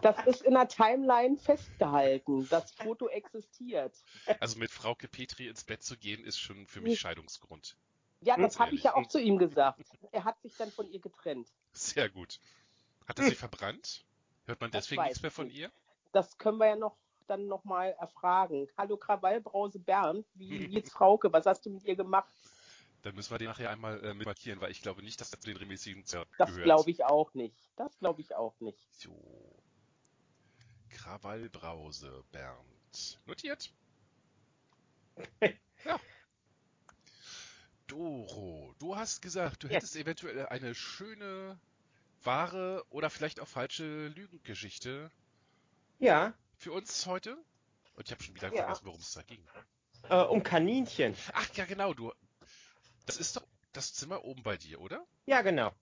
[0.05, 2.47] Das ist in der Timeline festgehalten.
[2.51, 3.97] Das Foto existiert.
[4.39, 7.79] Also mit Frauke Petri ins Bett zu gehen, ist schon für mich Scheidungsgrund.
[8.21, 9.81] Ja, das habe ich ja auch zu ihm gesagt.
[10.13, 11.49] Er hat sich dann von ihr getrennt.
[11.73, 12.39] Sehr gut.
[13.09, 14.05] Hat er sie verbrannt?
[14.45, 15.73] Hört man deswegen nichts mehr von ihr?
[16.13, 18.69] Das können wir ja noch dann nochmal erfragen.
[18.77, 21.33] Hallo Krawallbrause Bernd, wie geht's Frauke?
[21.33, 22.29] Was hast du mit ihr gemacht?
[23.01, 25.47] Dann müssen wir den nachher einmal äh, markieren, weil ich glaube nicht, dass er zu
[25.47, 26.29] den regelmäßigen gehört.
[26.37, 27.57] Das glaube ich auch nicht.
[27.77, 28.79] Das glaube ich auch nicht.
[28.93, 29.64] So.
[30.95, 33.19] Krawallbrause, Bernd.
[33.27, 33.73] Notiert.
[35.85, 36.01] ja.
[37.87, 39.77] Doro, du hast gesagt, du yes.
[39.77, 41.59] hättest eventuell eine schöne,
[42.23, 45.11] wahre oder vielleicht auch falsche Lügengeschichte.
[45.99, 46.33] Ja.
[46.57, 47.37] Für uns heute?
[47.97, 48.63] Und ich habe schon wieder ja.
[48.63, 49.45] vergessen, worum es da ging.
[50.09, 51.17] Äh, um Kaninchen.
[51.33, 52.13] Ach ja, genau, du.
[53.07, 55.05] Das ist doch das Zimmer oben bei dir, oder?
[55.27, 55.73] Ja, genau.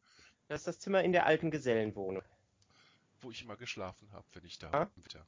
[0.48, 2.24] Das ist das Zimmer in der alten Gesellenwohnung
[3.22, 4.90] wo ich immer geschlafen habe, wenn ich da ja?
[4.94, 5.26] Winter.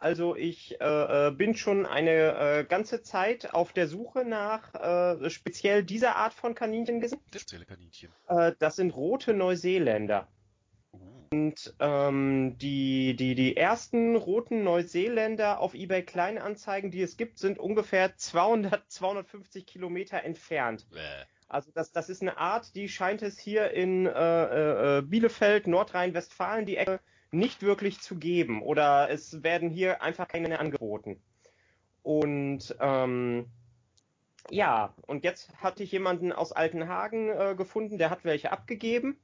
[0.00, 5.28] Also ich äh, äh, bin schon eine äh, ganze Zeit auf der Suche nach äh,
[5.28, 7.20] speziell dieser Art von Kaninchen gewesen.
[7.28, 8.10] Spezielle Kaninchen.
[8.26, 10.26] Äh, das sind rote Neuseeländer.
[10.94, 11.26] Uh.
[11.32, 17.58] Und ähm, die, die, die ersten roten Neuseeländer auf eBay Kleinanzeigen, die es gibt, sind
[17.58, 20.88] ungefähr 200, 250 Kilometer entfernt.
[20.90, 20.98] Bäh.
[21.46, 26.76] Also das, das ist eine Art, die scheint es hier in äh, Bielefeld, Nordrhein-Westfalen, die
[26.76, 31.22] Ecke nicht wirklich zu geben oder es werden hier einfach keine angeboten.
[32.02, 33.46] Und ähm,
[34.48, 39.18] ja, und jetzt hatte ich jemanden aus Altenhagen äh, gefunden, der hat welche abgegeben.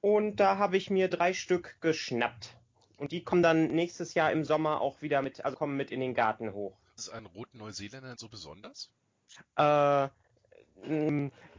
[0.00, 2.56] Und da habe ich mir drei Stück geschnappt.
[2.96, 6.00] Und die kommen dann nächstes Jahr im Sommer auch wieder mit, also kommen mit in
[6.00, 6.76] den Garten hoch.
[6.96, 8.90] Ist ein roten Neuseeländer so besonders?
[9.56, 10.08] Äh,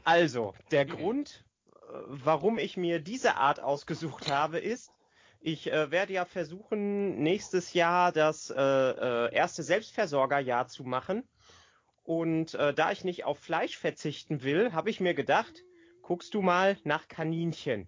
[0.03, 0.89] also, der mhm.
[0.89, 4.91] Grund, äh, warum ich mir diese Art ausgesucht habe, ist,
[5.41, 11.27] ich äh, werde ja versuchen, nächstes Jahr das äh, äh, erste Selbstversorgerjahr zu machen.
[12.04, 15.63] Und äh, da ich nicht auf Fleisch verzichten will, habe ich mir gedacht,
[16.01, 17.88] guckst du mal nach Kaninchen.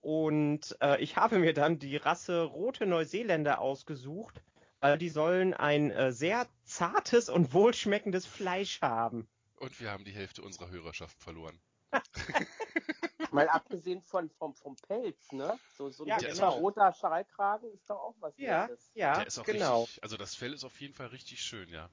[0.00, 4.42] Und äh, ich habe mir dann die Rasse rote Neuseeländer ausgesucht,
[4.80, 9.28] weil die sollen ein äh, sehr zartes und wohlschmeckendes Fleisch haben.
[9.56, 11.60] Und wir haben die Hälfte unserer Hörerschaft verloren.
[13.32, 15.58] Mal abgesehen von, vom, vom Pelz, ne?
[15.76, 16.56] So, so ein ja, genau.
[16.58, 18.90] roter Schallkragen ist doch auch was Ja, Nettes.
[18.94, 19.82] ja, Der ist auch genau.
[19.82, 21.88] Richtig, also das Fell ist auf jeden Fall richtig schön, ja.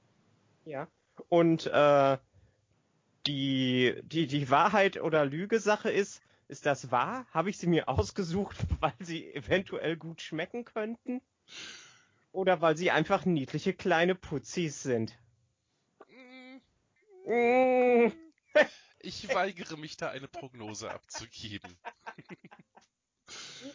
[0.64, 0.88] Ja.
[1.28, 2.18] Und äh,
[3.26, 7.26] die, die, die Wahrheit oder Lüge-Sache ist, ist das wahr?
[7.30, 11.20] Habe ich sie mir ausgesucht, weil sie eventuell gut schmecken könnten?
[12.32, 15.18] Oder weil sie einfach niedliche kleine Putzis sind?
[16.08, 16.60] Mm.
[17.26, 18.12] Mm.
[19.00, 21.78] Ich weigere mich da eine Prognose abzugeben.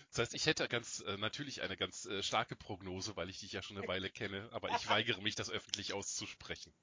[0.09, 3.51] Das heißt, ich hätte ganz äh, natürlich eine ganz äh, starke Prognose, weil ich dich
[3.53, 6.73] ja schon eine Weile kenne, aber ich weigere mich, das öffentlich auszusprechen.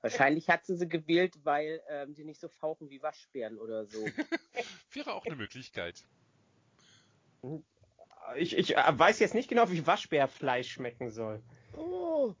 [0.00, 4.04] Wahrscheinlich hat sie sie gewählt, weil ähm, die nicht so fauchen wie Waschbären oder so.
[4.92, 6.02] Wäre auch eine Möglichkeit.
[8.36, 11.42] Ich, ich äh, weiß jetzt nicht genau, wie Waschbärfleisch schmecken soll.
[11.76, 12.34] Oh.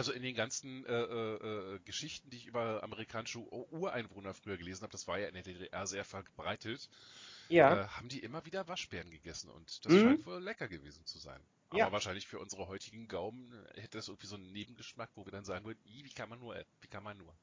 [0.00, 4.80] Also in den ganzen äh, äh, äh, Geschichten, die ich über amerikanische Ureinwohner früher gelesen
[4.80, 6.88] habe, das war ja in der DDR sehr verbreitet,
[7.50, 7.82] ja.
[7.82, 10.00] äh, haben die immer wieder Waschbären gegessen und das mhm.
[10.00, 11.38] scheint wohl lecker gewesen zu sein.
[11.68, 11.92] Aber ja.
[11.92, 15.44] wahrscheinlich für unsere heutigen Gaumen äh, hätte das irgendwie so einen Nebengeschmack, wo wir dann
[15.44, 17.34] sagen würden, wie kann man nur, wie kann man nur.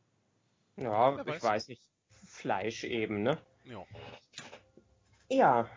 [0.78, 1.68] Ja, Wer ich weiß.
[1.68, 1.84] nicht.
[2.26, 3.38] Fleisch eben, ne?
[3.66, 3.86] Ja.
[5.30, 5.70] Ja.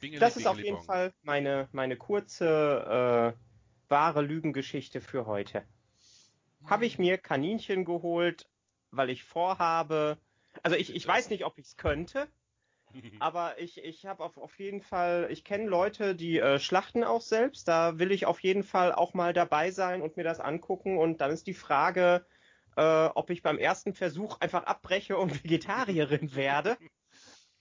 [0.00, 5.64] Bingeli, das ist auf jeden Fall meine, meine kurze, äh, wahre Lügengeschichte für heute
[6.64, 8.48] habe ich mir Kaninchen geholt,
[8.90, 10.18] weil ich vorhabe,
[10.62, 12.28] also ich, ich weiß nicht, ob ich es könnte,
[13.20, 17.20] aber ich, ich habe auf, auf jeden Fall, ich kenne Leute, die äh, schlachten auch
[17.20, 17.68] selbst.
[17.68, 20.98] Da will ich auf jeden Fall auch mal dabei sein und mir das angucken.
[20.98, 22.26] Und dann ist die Frage,
[22.76, 26.78] äh, ob ich beim ersten Versuch einfach abbreche und Vegetarierin werde.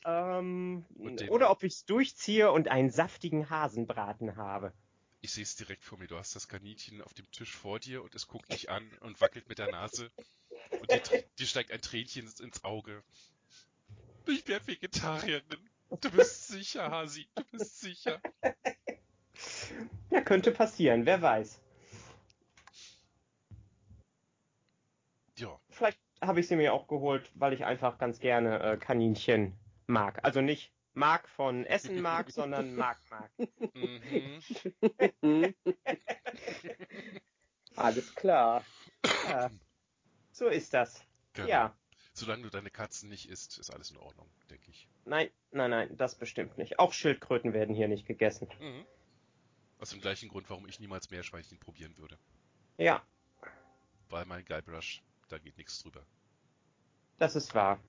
[0.06, 0.86] ähm,
[1.30, 4.74] oder ob ich es durchziehe und einen saftigen Hasenbraten habe.
[5.22, 6.08] Ich sehe es direkt vor mir.
[6.08, 9.20] Du hast das Kaninchen auf dem Tisch vor dir und es guckt dich an und
[9.20, 10.12] wackelt mit der Nase.
[10.80, 11.02] Und dir,
[11.38, 13.04] dir steigt ein Tränchen ins Auge.
[14.28, 15.70] Ich werde Vegetarierin.
[16.02, 17.28] Du bist sicher, Hasi.
[17.36, 18.22] Du bist sicher.
[20.12, 21.06] Ja, könnte passieren.
[21.06, 21.60] Wer weiß.
[25.38, 25.60] Ja.
[25.70, 30.24] Vielleicht habe ich sie mir auch geholt, weil ich einfach ganz gerne äh, Kaninchen mag.
[30.24, 33.32] Also nicht Mark von Essen mag, sondern Mark mag.
[33.74, 35.56] Mhm.
[37.76, 38.66] Alles klar.
[39.28, 39.50] Ja,
[40.32, 41.02] so ist das.
[41.34, 41.48] Genau.
[41.48, 41.76] Ja.
[42.14, 44.90] Solange du deine Katzen nicht isst, ist alles in Ordnung, denke ich.
[45.06, 46.78] Nein, nein, nein, das bestimmt nicht.
[46.78, 48.50] Auch Schildkröten werden hier nicht gegessen.
[48.60, 48.86] Mhm.
[49.78, 52.18] Aus dem gleichen Grund, warum ich niemals Meerschweinchen probieren würde.
[52.78, 53.02] Ja.
[54.10, 56.06] Weil mein Guybrush, da geht nichts drüber.
[57.20, 57.80] Das ist wahr.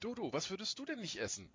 [0.00, 1.50] Dodo, was würdest du denn nicht essen?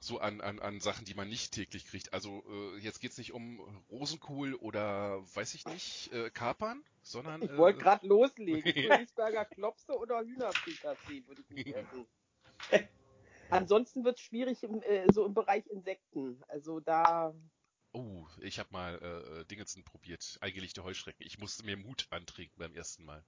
[0.00, 2.12] So an, an, an Sachen, die man nicht täglich kriegt.
[2.12, 7.40] Also äh, jetzt geht's nicht um Rosenkohl oder weiß ich nicht, äh, Kapern, sondern.
[7.40, 8.62] Ich äh, wollte gerade loslegen.
[8.88, 12.06] Königsberger Klopse oder Hühnerfrikassee würde ich nicht essen.
[13.50, 16.42] Ansonsten wird es schwierig im, äh, so im Bereich Insekten.
[16.48, 17.32] Also da.
[17.92, 21.24] Oh, ich habe mal äh, Dingensen probiert, eingelegte Heuschrecken.
[21.24, 23.24] Ich musste mir Mut antrinken beim ersten Mal.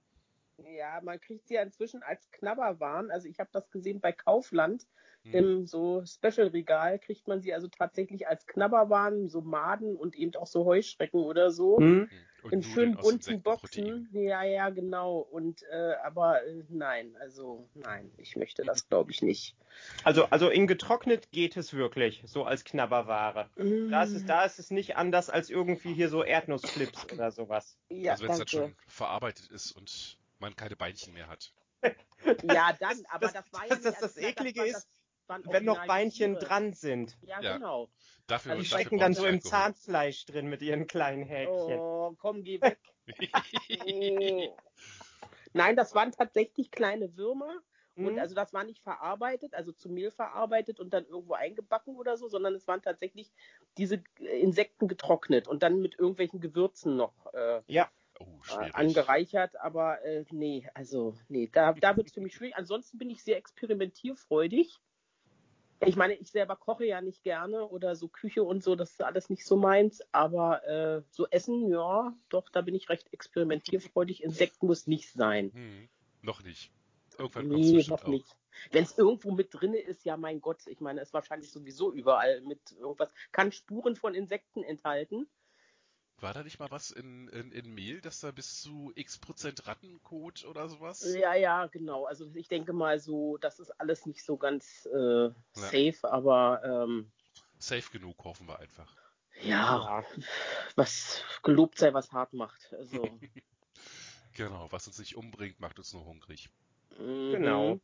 [0.65, 3.11] Ja, man kriegt sie ja inzwischen als Knabberwaren.
[3.11, 4.87] Also ich habe das gesehen bei Kaufland.
[5.23, 5.33] Hm.
[5.33, 10.47] Im so Special-Regal kriegt man sie also tatsächlich als Knabberwaren, so Maden und eben auch
[10.47, 11.77] so Heuschrecken oder so.
[11.77, 12.09] Hm.
[12.43, 14.09] Und in schönen bunten Boxen.
[14.13, 15.19] Ja, ja, genau.
[15.19, 19.55] Und äh, aber äh, nein, also nein, ich möchte das glaube ich nicht.
[20.03, 23.49] Also also in getrocknet geht es wirklich, so als Knabberware.
[23.57, 23.89] Mm.
[23.89, 27.77] Da ist es da ist es nicht anders als irgendwie hier so Erdnussflips oder sowas.
[27.89, 31.53] Ja, also wenn es dann schon verarbeitet ist und man keine Beinchen mehr hat.
[32.43, 34.87] ja, dann, aber das, das war ja nicht, das, das Eklige das, ist,
[35.27, 36.45] wenn noch Beinchen Tiere.
[36.45, 37.17] dran sind.
[37.21, 37.57] Ja, ja.
[37.57, 37.89] genau.
[38.27, 41.79] Dafür, die stecken dann so im Zahnfleisch drin mit ihren kleinen Häkchen.
[41.79, 42.79] Oh, komm, geh weg.
[45.53, 47.61] Nein, das waren tatsächlich kleine Würmer.
[47.95, 48.19] Und mhm.
[48.19, 52.27] also das war nicht verarbeitet, also zu Mehl verarbeitet und dann irgendwo eingebacken oder so,
[52.27, 53.31] sondern es waren tatsächlich
[53.77, 57.89] diese Insekten getrocknet und dann mit irgendwelchen Gewürzen noch äh, ja.
[58.19, 58.39] Oh,
[58.73, 59.59] angereichert.
[59.59, 62.55] Aber äh, nee, also nee, da, da wird es für mich schwierig.
[62.55, 64.79] Ansonsten bin ich sehr experimentierfreudig.
[65.85, 69.03] Ich meine, ich selber koche ja nicht gerne oder so Küche und so, das ist
[69.03, 70.01] alles nicht so meins.
[70.11, 74.23] Aber äh, so Essen, ja, doch, da bin ich recht experimentierfreudig.
[74.23, 75.51] Insekten muss nicht sein.
[75.53, 75.89] Hm,
[76.21, 76.71] noch nicht.
[77.19, 78.07] Irgendwann nee, noch auch.
[78.07, 78.35] nicht.
[78.71, 81.91] Wenn es irgendwo mit drin ist, ja mein Gott, ich meine, es ist wahrscheinlich sowieso
[81.93, 83.13] überall mit irgendwas.
[83.31, 85.27] Kann Spuren von Insekten enthalten.
[86.19, 89.67] War da nicht mal was in, in, in Mehl, dass da bis zu x Prozent
[89.67, 91.13] Rattenkot oder sowas?
[91.13, 92.05] Ja, ja, genau.
[92.05, 96.09] Also ich denke mal so, das ist alles nicht so ganz äh, safe, ja.
[96.09, 97.11] aber ähm,
[97.59, 98.95] safe genug, hoffen wir einfach.
[99.43, 100.03] Ja,
[100.75, 102.73] was gelobt sei, was hart macht.
[102.73, 103.19] Also.
[104.33, 106.49] genau, was uns nicht umbringt, macht uns nur hungrig.
[106.97, 107.31] Mhm.
[107.31, 107.79] Genau.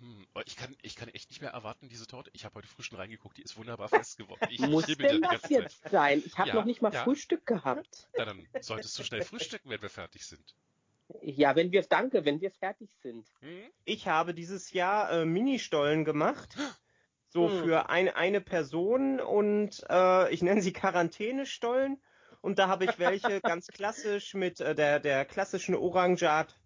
[0.00, 2.30] Hm, ich kann, ich kann echt nicht mehr erwarten, diese Torte.
[2.32, 4.46] Ich habe heute früh schon reingeguckt, die ist wunderbar fest geworden.
[4.50, 5.92] Ich, Muss denn das jetzt Zeit.
[5.92, 6.22] sein?
[6.24, 7.02] Ich habe ja, noch nicht mal ja.
[7.02, 8.08] Frühstück gehabt.
[8.16, 10.54] Na, dann solltest du schnell frühstücken, wenn wir fertig sind.
[11.22, 13.26] Ja, wenn wir, danke, wenn wir fertig sind.
[13.40, 13.62] Hm?
[13.84, 16.56] Ich habe dieses Jahr äh, Ministollen gemacht.
[17.30, 17.62] So hm.
[17.62, 22.00] für ein, eine Person und äh, ich nenne sie Quarantänestollen.
[22.40, 26.58] Und da habe ich welche ganz klassisch mit äh, der, der klassischen Orangeat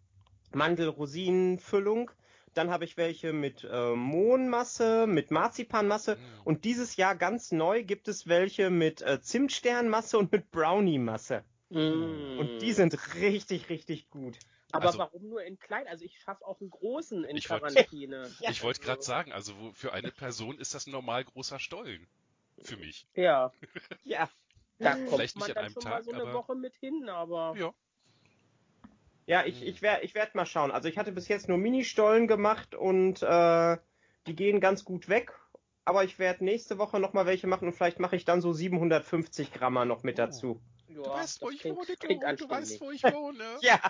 [0.54, 2.12] Mandel-Rosinen-Füllung
[2.54, 6.16] dann habe ich welche mit äh, Mohnmasse, mit Marzipanmasse.
[6.16, 6.18] Mm.
[6.44, 11.44] Und dieses Jahr ganz neu gibt es welche mit äh, Zimtsternmasse und mit Brownie-Masse.
[11.70, 12.38] Mm.
[12.38, 14.38] Und die sind richtig, richtig gut.
[14.72, 15.86] Aber also, warum nur in klein?
[15.86, 18.22] Also ich schaffe auch einen großen in ich Quarantäne.
[18.40, 22.06] Wollt, ich wollte gerade sagen, also für eine Person ist das ein normal großer Stollen.
[22.62, 23.06] Für mich.
[23.14, 23.52] Ja.
[24.04, 24.30] ja.
[24.78, 27.54] Da kommt Vielleicht man dann schon Tag, mal so eine Woche mit hin, aber.
[27.56, 27.72] Ja.
[29.26, 30.70] Ja, ich, ich werde ich werd mal schauen.
[30.70, 33.76] Also ich hatte bis jetzt nur Ministollen gemacht und äh,
[34.26, 35.32] die gehen ganz gut weg.
[35.84, 39.52] Aber ich werde nächste Woche nochmal welche machen und vielleicht mache ich dann so 750
[39.52, 40.22] Grammer noch mit oh.
[40.22, 40.62] dazu.
[40.88, 43.44] Ja, du weißt, wo ich klingt, wohne, klingt du, du weißt, wo ich wohne.
[43.60, 43.80] ja.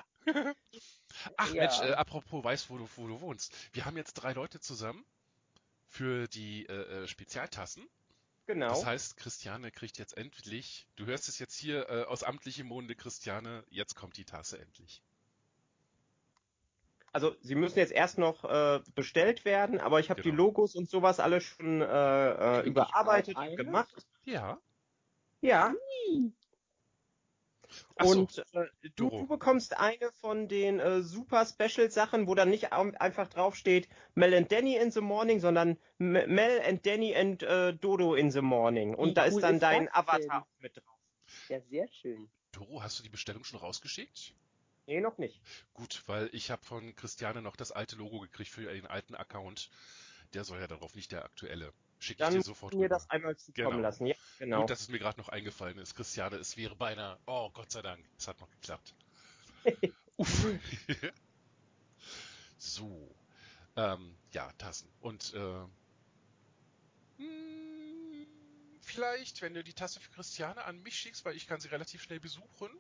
[1.37, 1.63] Ach ja.
[1.63, 3.55] Mensch, äh, apropos weißt, wo du, wo du wohnst.
[3.73, 5.05] Wir haben jetzt drei Leute zusammen
[5.89, 7.87] für die äh, äh, Spezialtassen.
[8.47, 8.69] Genau.
[8.69, 12.95] Das heißt, Christiane kriegt jetzt endlich, du hörst es jetzt hier äh, aus amtlichem Munde,
[12.95, 15.03] Christiane, jetzt kommt die Tasse endlich
[17.13, 20.33] also sie müssen jetzt erst noch äh, bestellt werden, aber ich habe genau.
[20.33, 24.07] die Logos und sowas alles schon äh, äh, überarbeitet und gemacht.
[24.25, 24.59] Ja.
[25.41, 25.75] Ja.
[27.95, 32.73] Und äh, du, du, bekommst eine von den äh, super Special Sachen, wo dann nicht
[32.73, 38.15] einfach draufsteht Mel and Danny in the morning, sondern Mel and Danny and äh, Dodo
[38.15, 38.95] in the morning.
[38.95, 40.99] Und Wie da cool ist dann ist dein Avatar mit drauf.
[41.49, 42.29] Ja, sehr schön.
[42.53, 44.35] Doro, hast du die Bestellung schon rausgeschickt?
[44.87, 45.41] Nee, noch nicht.
[45.75, 49.71] Gut, weil ich habe von Christiane noch das alte Logo gekriegt für den alten Account.
[50.35, 51.73] Der soll ja darauf nicht der aktuelle.
[51.99, 53.81] Schicke ich dir sofort mir das einmal zukommen genau.
[53.81, 54.07] lassen.
[54.07, 54.61] Ja, genau.
[54.63, 55.95] Gut, dass es mir gerade noch eingefallen ist.
[55.95, 57.19] Christiane, es wäre beinahe.
[57.27, 58.05] Oh, Gott sei Dank.
[58.19, 58.95] Es hat noch geklappt.
[60.17, 60.47] Uff.
[62.59, 63.15] so.
[63.77, 64.89] Ähm, ja, Tassen.
[65.01, 65.65] Und äh,
[67.19, 68.27] hm,
[68.81, 72.03] vielleicht, wenn du die Tasse für Christiane an mich schickst, weil ich kann sie relativ
[72.03, 72.71] schnell besuchen,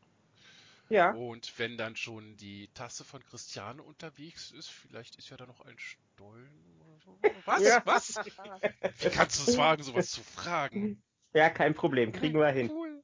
[0.89, 1.13] ja.
[1.13, 5.61] Und wenn dann schon die Tasse von Christiane unterwegs ist, vielleicht ist ja da noch
[5.63, 7.19] ein Stollen oder so.
[7.45, 7.63] Was?
[7.63, 7.83] Ja.
[7.85, 8.17] Was?
[8.17, 11.03] Wie kannst du es wagen, sowas zu fragen?
[11.35, 12.71] Ja, kein Problem, kriegen wir hin.
[12.71, 13.03] Cool.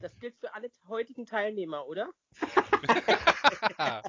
[0.00, 2.10] Das gilt für alle heutigen Teilnehmer, oder?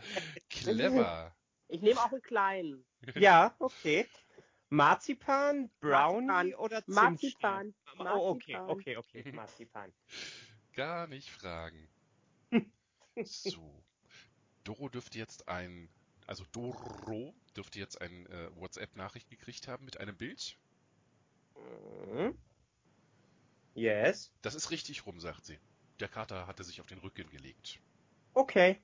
[0.50, 1.36] Clever.
[1.70, 2.86] Ich nehme auch einen kleinen.
[3.16, 4.08] Ja, okay.
[4.70, 6.60] Marzipan, Brownie Marzipan.
[6.60, 7.74] oder Zimtstern?
[7.98, 8.08] Marzipan.
[8.08, 9.94] Oh, okay, okay, okay, Marzipan.
[10.74, 11.90] Gar nicht fragen.
[13.24, 13.84] So.
[14.64, 15.90] Doro dürfte jetzt ein,
[16.26, 20.58] also Doro dürfte jetzt ein äh, WhatsApp-Nachricht gekriegt haben mit einem Bild.
[21.56, 22.38] Mhm.
[23.74, 24.32] Yes.
[24.42, 25.58] Das ist richtig rum, sagt sie.
[26.00, 27.80] Der Kater hatte sich auf den Rücken gelegt.
[28.34, 28.82] Okay.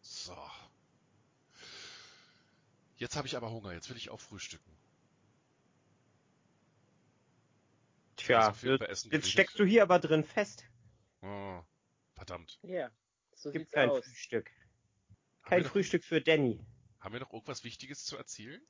[0.00, 0.36] So.
[2.96, 4.76] Jetzt habe ich aber Hunger, jetzt will ich auch frühstücken.
[8.16, 10.64] Tja, jetzt, jetzt steckst du hier aber drin fest.
[11.22, 11.62] Oh,
[12.20, 12.58] verdammt.
[12.62, 12.90] Ja,
[13.34, 14.04] so Gibt kein aus.
[14.04, 14.50] Frühstück.
[15.42, 16.60] Kein Frühstück noch, für Danny.
[17.00, 18.60] Haben wir noch irgendwas Wichtiges zu erzählen?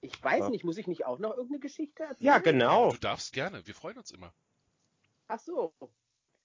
[0.00, 0.50] Ich weiß ja.
[0.50, 2.26] nicht, muss ich nicht auch noch irgendeine Geschichte erzählen?
[2.26, 2.92] Ja, genau.
[2.92, 4.32] Du darfst gerne, wir freuen uns immer.
[5.26, 5.74] Ach so.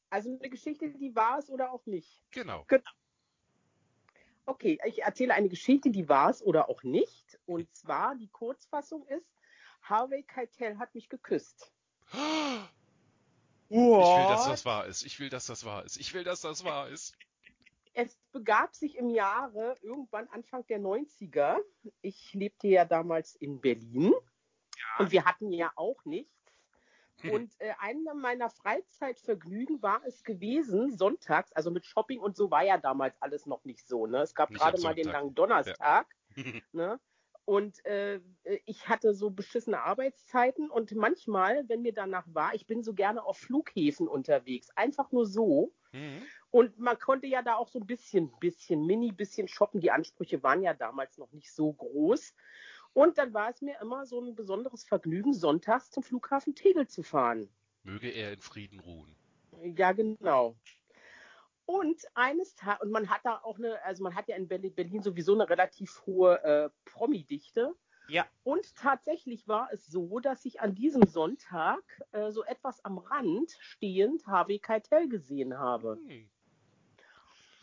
[0.09, 2.23] Also eine Geschichte, die war es oder auch nicht.
[2.31, 2.65] Genau.
[2.67, 2.89] Genau.
[4.47, 7.37] Okay, ich erzähle eine Geschichte, die war es oder auch nicht.
[7.45, 9.29] Und zwar, die Kurzfassung ist,
[9.83, 11.71] Harvey Keitel hat mich geküsst.
[13.69, 15.05] Ich will, dass das wahr ist.
[15.05, 15.97] Ich will, dass das wahr ist.
[15.97, 17.15] Ich will, dass das wahr ist.
[17.93, 21.57] Es begab sich im Jahre, irgendwann Anfang der 90er.
[22.01, 24.13] Ich lebte ja damals in Berlin.
[24.77, 25.03] Ja.
[25.03, 26.33] Und wir hatten ja auch nichts.
[27.21, 27.31] Hm.
[27.31, 32.63] Und äh, einer meiner Freizeitvergnügen war es gewesen, sonntags, also mit Shopping und so war
[32.63, 34.07] ja damals alles noch nicht so.
[34.07, 34.19] Ne?
[34.19, 36.07] Es gab gerade mal den langen Donnerstag.
[36.35, 36.43] Ja.
[36.71, 36.99] ne?
[37.49, 38.21] Und äh,
[38.67, 43.23] ich hatte so beschissene Arbeitszeiten und manchmal, wenn mir danach war, ich bin so gerne
[43.23, 45.73] auf Flughäfen unterwegs, einfach nur so.
[45.91, 46.21] Mhm.
[46.51, 49.81] Und man konnte ja da auch so ein bisschen, bisschen Mini, bisschen shoppen.
[49.81, 52.35] Die Ansprüche waren ja damals noch nicht so groß.
[52.93, 57.01] Und dann war es mir immer so ein besonderes Vergnügen, sonntags zum Flughafen Tegel zu
[57.01, 57.49] fahren.
[57.81, 59.15] Möge er in Frieden ruhen.
[59.63, 60.55] Ja, genau.
[61.69, 65.03] Und eines Tages, und man hat da auch eine, also man hat ja in Berlin
[65.03, 67.75] sowieso eine relativ hohe äh, Promi-Dichte.
[68.07, 68.25] Ja.
[68.41, 73.55] Und tatsächlich war es so, dass ich an diesem Sonntag äh, so etwas am Rand
[73.59, 75.99] stehend Harvey Keitel gesehen habe.
[76.07, 76.27] Hm.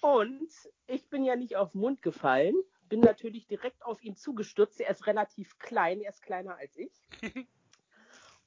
[0.02, 0.52] Und
[0.86, 2.54] ich bin ja nicht auf den Mund gefallen,
[2.88, 4.80] bin natürlich direkt auf ihn zugestürzt.
[4.80, 6.92] Er ist relativ klein, er ist kleiner als ich.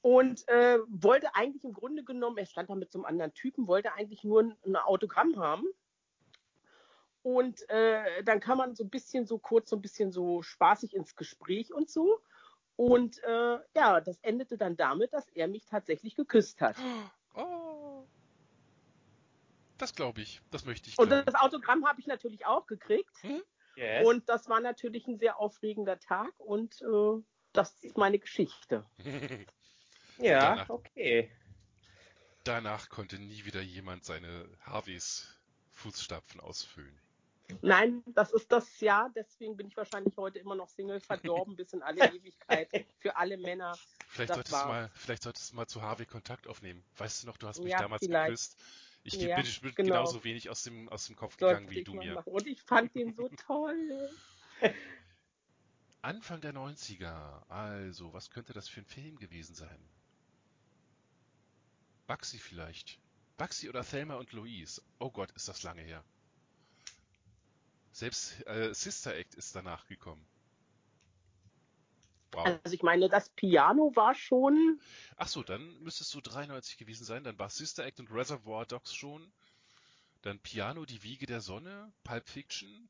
[0.01, 3.67] und äh, wollte eigentlich im Grunde genommen, er stand da mit so einem anderen Typen,
[3.67, 5.65] wollte eigentlich nur ein, ein Autogramm haben.
[7.21, 10.95] Und äh, dann kann man so ein bisschen so kurz, so ein bisschen so spaßig
[10.95, 12.21] ins Gespräch und so.
[12.77, 16.77] Und äh, ja, das endete dann damit, dass er mich tatsächlich geküsst hat.
[17.35, 18.05] Oh.
[19.77, 20.41] Das glaube ich.
[20.49, 20.95] Das möchte ich.
[20.95, 21.11] Glauben.
[21.11, 23.11] Und das Autogramm habe ich natürlich auch gekriegt.
[23.21, 23.41] Hm?
[23.75, 24.07] Yes.
[24.07, 28.85] Und das war natürlich ein sehr aufregender Tag und äh, das ist meine Geschichte.
[30.19, 31.31] Ja, danach, okay.
[32.43, 35.27] Danach konnte nie wieder jemand seine Harveys
[35.71, 36.99] Fußstapfen ausfüllen.
[37.61, 41.73] Nein, das ist das Jahr, deswegen bin ich wahrscheinlich heute immer noch Single, verdorben bis
[41.73, 43.75] in alle Ewigkeit für alle Männer.
[44.07, 46.83] Vielleicht solltest, du mal, vielleicht solltest du mal zu Harvey Kontakt aufnehmen.
[46.97, 48.27] Weißt du noch, du hast mich ja, damals vielleicht.
[48.27, 48.57] geküsst.
[49.03, 49.87] Ich ja, bin, ich bin genau.
[49.89, 52.15] genauso wenig aus dem, aus dem Kopf Sollte gegangen wie du mir.
[52.15, 52.31] Machen.
[52.31, 54.09] Und ich fand ihn so toll.
[56.01, 57.43] Anfang der 90er.
[57.49, 59.79] Also, was könnte das für ein Film gewesen sein?
[62.09, 62.99] Baxi vielleicht.
[63.37, 64.81] Baxi oder Thelma und Louise.
[64.97, 66.03] Oh Gott, ist das lange her.
[67.91, 70.25] Selbst äh, Sister Act ist danach gekommen.
[72.31, 72.47] Wow.
[72.63, 74.81] Also ich meine, das Piano war schon.
[75.17, 77.23] Ach so, dann müsstest du 93 gewesen sein.
[77.23, 79.31] Dann war Sister Act und Reservoir Dogs schon.
[80.23, 82.89] Dann Piano, die Wiege der Sonne, Pulp Fiction.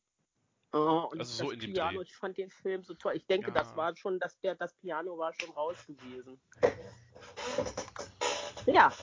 [0.72, 2.04] Oh, und also so in dem Piano, Dreh.
[2.06, 3.18] ich fand den Film so toll.
[3.18, 3.54] Ich denke, ja.
[3.54, 6.40] das war schon, dass der, das Piano war schon raus gewesen.
[8.66, 8.94] Ja,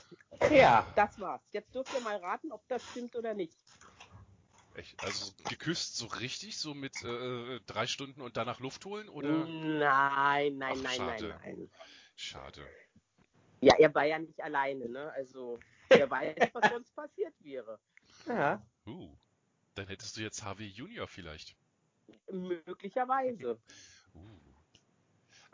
[0.51, 1.41] ja, das war's.
[1.51, 3.57] Jetzt dürft ihr mal raten, ob das stimmt oder nicht.
[4.75, 5.03] Echt?
[5.03, 9.29] Also geküsst so richtig, so mit äh, drei Stunden und danach Luft holen, oder?
[9.29, 11.27] Nein, nein, Ach, nein, schade.
[11.29, 11.71] nein, nein.
[12.15, 12.67] Schade.
[13.61, 15.11] Ja, er war ja nicht alleine, ne?
[15.13, 17.79] Also, wer weiß, was sonst passiert wäre.
[18.27, 18.61] Ja.
[18.85, 19.17] Uh,
[19.73, 21.55] dann hättest du jetzt Harvey Junior vielleicht.
[22.31, 23.59] Möglicherweise.
[24.13, 24.46] Uh.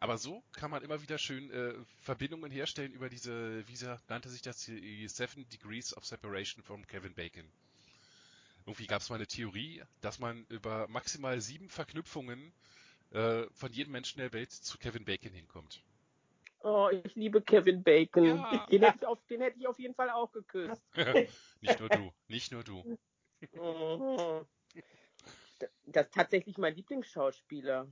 [0.04, 3.78] Aber so kann man immer wieder schön äh, Verbindungen herstellen über diese, wie
[4.10, 7.50] nannte sich das, die Seven Degrees of Separation von Kevin Bacon.
[8.66, 12.52] Irgendwie gab es mal eine Theorie, dass man über maximal sieben Verknüpfungen
[13.12, 15.82] äh, von jedem Menschen der Welt zu Kevin Bacon hinkommt.
[16.60, 18.26] Oh, ich liebe Kevin Bacon.
[18.26, 18.68] Ja.
[18.70, 20.84] Den, hätte ich auf, den hätte ich auf jeden Fall auch geküsst.
[21.62, 22.98] nicht nur du, nicht nur du.
[25.86, 27.88] Das ist tatsächlich mein Lieblingsschauspieler.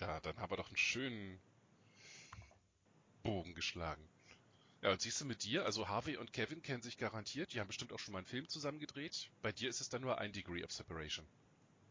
[0.00, 1.40] Ja, dann haben wir doch einen schönen
[3.22, 4.06] Bogen geschlagen.
[4.82, 7.66] Ja, und siehst du mit dir, also Harvey und Kevin kennen sich garantiert, die haben
[7.66, 9.30] bestimmt auch schon mal einen Film zusammen gedreht.
[9.42, 11.26] Bei dir ist es dann nur ein Degree of Separation.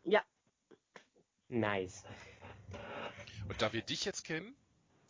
[0.04, 0.24] Ja.
[1.50, 2.04] Nice.
[3.50, 4.56] Und da wir dich jetzt kennen,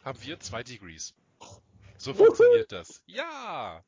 [0.03, 1.13] haben wir zwei Degrees.
[1.97, 3.03] So funktioniert das.
[3.05, 3.83] Ja!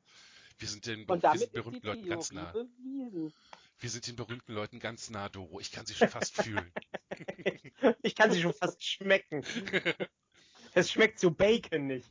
[0.59, 2.51] Wir sind den, wir sind berühmten Leuten ganz nah.
[2.51, 3.33] Bewiesen.
[3.79, 5.59] Wir sind den berühmten Leuten ganz nah, Doro.
[5.59, 6.71] Ich kann sie schon fast fühlen.
[8.01, 9.45] Ich kann sie schon fast schmecken.
[10.73, 12.09] Es schmeckt so Bacon nicht.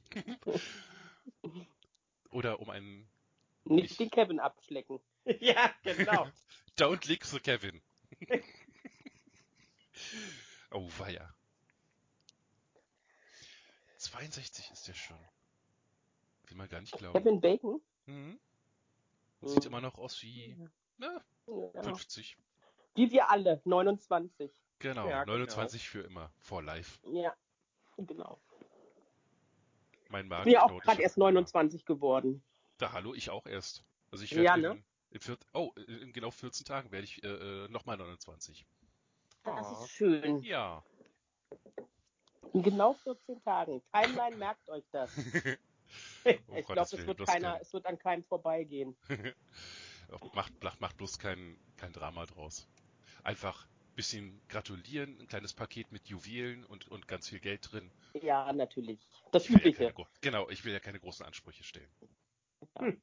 [2.30, 3.08] Oder um einen.
[3.64, 5.00] Nicht ich, den Kevin abschlecken.
[5.40, 6.28] ja, genau.
[6.78, 7.80] Don't lick the Kevin.
[10.70, 11.34] oh, weia.
[13.98, 15.18] 62 ist der schon.
[16.46, 17.18] Will man gar nicht glauben.
[17.18, 17.80] Kevin Bacon?
[18.06, 18.38] Mhm.
[19.42, 19.66] Sieht mhm.
[19.66, 20.56] immer noch aus wie
[20.98, 21.82] na, ja.
[21.82, 22.36] 50.
[22.94, 24.50] Wie wir alle, 29.
[24.78, 26.02] Genau, ja, 29 genau.
[26.02, 26.98] für immer, for life.
[27.12, 27.34] Ja,
[27.96, 28.40] genau.
[30.08, 30.40] Mein Magen.
[30.40, 31.86] Ich bin ja auch gerade erst 29 immer.
[31.96, 32.42] geworden.
[32.78, 33.84] Da, hallo, ich auch erst.
[34.10, 34.82] Also ich werde ja, ne?
[35.10, 38.66] in, in oh, in genau 14 Tagen werde ich äh, äh nochmal 29.
[39.44, 39.84] Das oh.
[39.84, 40.42] ist schön.
[40.42, 40.82] Ja.
[42.52, 43.82] In genau 14 Tagen.
[43.92, 45.10] Timeline merkt euch das.
[46.24, 48.96] oh, ich glaube, es wird keiner, es wird an keinem vorbeigehen.
[50.34, 52.68] macht, macht bloß kein, kein Drama draus.
[53.22, 57.90] Einfach ein bisschen gratulieren, ein kleines Paket mit Juwelen und, und ganz viel Geld drin.
[58.14, 59.00] Ja, natürlich.
[59.32, 59.84] Das Übliche.
[59.84, 61.90] Ja keine, genau, ich will ja keine großen Ansprüche stellen.
[62.78, 63.00] Hm.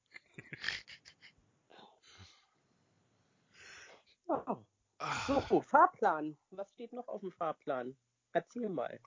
[4.28, 4.58] oh.
[5.49, 6.38] So, Fahrplan.
[6.51, 7.95] Was steht noch auf dem Fahrplan?
[8.32, 8.99] Erzähl mal.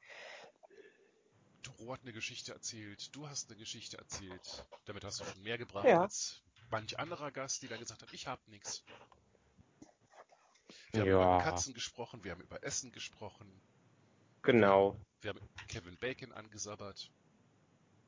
[1.63, 4.67] Doro hat eine Geschichte erzählt, du hast eine Geschichte erzählt.
[4.85, 6.03] Damit hast du schon mehr gebracht ja.
[6.03, 8.85] als manch anderer Gast, die da gesagt hat, ich hab nichts.
[10.93, 13.51] Wir haben über Katzen gesprochen, wir haben über Essen gesprochen.
[14.43, 14.99] Genau.
[15.21, 17.11] Wir haben Kevin Bacon angesabbert.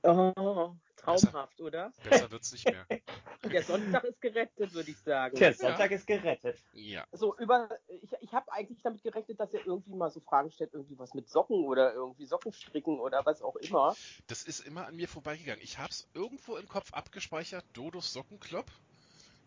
[0.02, 1.92] Oh, traumhaft, besser, oder?
[2.02, 2.86] Besser wird's nicht mehr.
[3.50, 5.36] Der Sonntag ist gerettet, würde ich sagen.
[5.36, 5.96] Der Sonntag ja.
[5.96, 6.58] ist gerettet.
[6.72, 7.06] Ja.
[7.12, 10.74] So, über, ich, ich habe eigentlich damit gerechnet, dass er irgendwie mal so Fragen stellt,
[10.74, 13.96] irgendwie was mit Socken oder irgendwie Socken stricken oder was auch immer.
[14.26, 15.62] Das ist immer an mir vorbeigegangen.
[15.62, 18.66] Ich habe es irgendwo im Kopf abgespeichert, Dodos Sockenclub.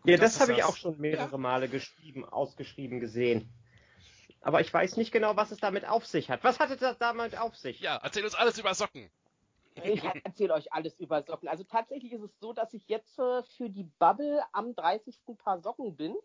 [0.05, 1.37] ja, das habe ich auch schon mehrere ja.
[1.37, 3.49] Male geschrieben, ausgeschrieben gesehen.
[4.41, 6.43] Aber ich weiß nicht genau, was es damit auf sich hat.
[6.43, 7.79] Was hatte das damit auf sich?
[7.79, 9.09] Ja, erzähl uns alles über Socken.
[9.83, 11.47] Ich erzähle euch alles über Socken.
[11.47, 15.19] Also tatsächlich ist es so, dass ich jetzt äh, für die Bubble am 30.
[15.37, 16.15] Paar Socken bin.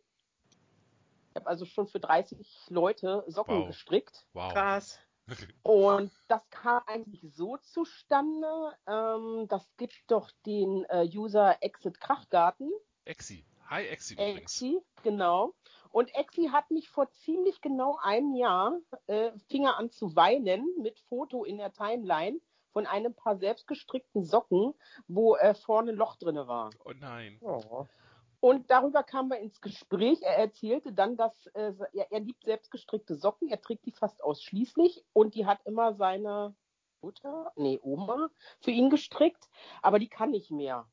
[1.31, 2.39] Ich habe also schon für 30
[2.69, 3.67] Leute Socken wow.
[3.67, 4.27] gestrickt.
[4.33, 4.53] Wow.
[4.53, 4.99] Krass.
[5.63, 8.47] Und das kam eigentlich so zustande,
[8.87, 12.71] ähm, das gibt doch den äh, User Exit Krachgarten.
[13.05, 13.45] Exi.
[13.69, 15.55] Hi Exi Exi, genau.
[15.91, 18.79] Und Exi hat mich vor ziemlich genau einem Jahr
[19.09, 22.41] äh, Finger an zu weinen mit Foto in der Timeline
[22.77, 24.75] von einem paar selbstgestrickten Socken,
[25.09, 26.69] wo äh, vorne ein Loch drin war.
[26.85, 27.39] Oh nein.
[27.41, 27.87] Oh.
[28.41, 30.21] Und darüber kamen wir ins Gespräch.
[30.21, 33.49] Er erzählte dann, dass äh, er, er liebt selbstgestrickte Socken.
[33.49, 36.55] Er trägt die fast ausschließlich und die hat immer seine
[37.01, 38.29] Mutter, nee, Oma,
[38.61, 39.49] für ihn gestrickt,
[39.81, 40.87] aber die kann nicht mehr.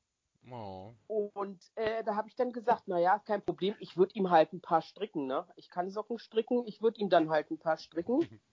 [0.49, 0.93] Oh.
[1.33, 4.61] Und äh, da habe ich dann gesagt, naja, kein Problem, ich würde ihm halt ein
[4.61, 5.27] paar stricken.
[5.27, 5.45] Ne?
[5.57, 8.21] Ich kann Socken stricken, ich würde ihm dann halt ein paar stricken.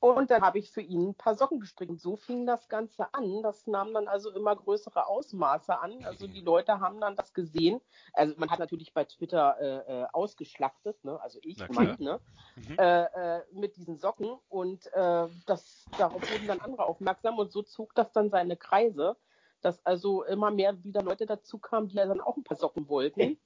[0.00, 1.90] Und dann habe ich für ihn ein paar Socken gestrickt.
[1.90, 3.42] Und so fing das Ganze an.
[3.42, 6.04] Das nahm dann also immer größere Ausmaße an.
[6.04, 7.82] Also die Leute haben dann das gesehen.
[8.14, 11.20] Also man hat natürlich bei Twitter äh, äh, ausgeschlachtet, ne?
[11.20, 12.18] also ich meint, ne?
[12.56, 12.78] Mhm.
[12.78, 14.38] Äh, äh, mit diesen Socken.
[14.48, 17.38] Und äh, das, darauf wurden dann andere aufmerksam.
[17.38, 19.16] Und so zog das dann seine Kreise,
[19.60, 22.88] dass also immer mehr wieder Leute dazu kamen, die ja dann auch ein paar Socken
[22.88, 23.38] wollten.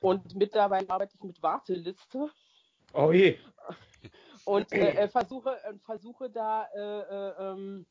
[0.00, 2.30] Und mittlerweile arbeite ich mit Warteliste.
[2.94, 3.36] Oh je
[4.48, 7.86] und äh, äh, versuche äh, versuche da äh, äh, ähm,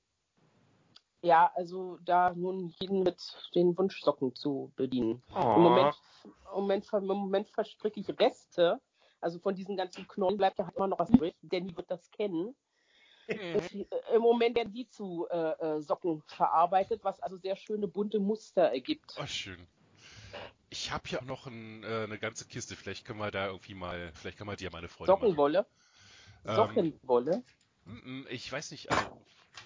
[1.21, 3.17] ja also da nun jeden mit
[3.53, 5.21] den Wunschsocken zu bedienen.
[5.35, 5.53] Oh.
[5.55, 5.95] Im Moment
[6.25, 8.81] im Moment, im Moment verstricke ich Reste,
[9.21, 11.35] also von diesen ganzen Knollen bleibt ja hat man noch was übrig.
[11.41, 12.55] Danny wird das kennen.
[13.27, 13.85] Mhm.
[14.15, 19.15] Im Moment werden die zu äh, Socken verarbeitet, was also sehr schöne bunte Muster ergibt.
[19.21, 19.67] Oh, schön.
[20.69, 22.75] Ich habe hier auch noch ein, äh, eine ganze Kiste.
[22.75, 25.59] Vielleicht können wir da irgendwie mal, vielleicht können wir dir meine Freude Sockenwolle?
[25.59, 25.86] Machen.
[26.55, 27.43] Sockenwolle?
[27.85, 29.03] Ähm, ich weiß nicht, also,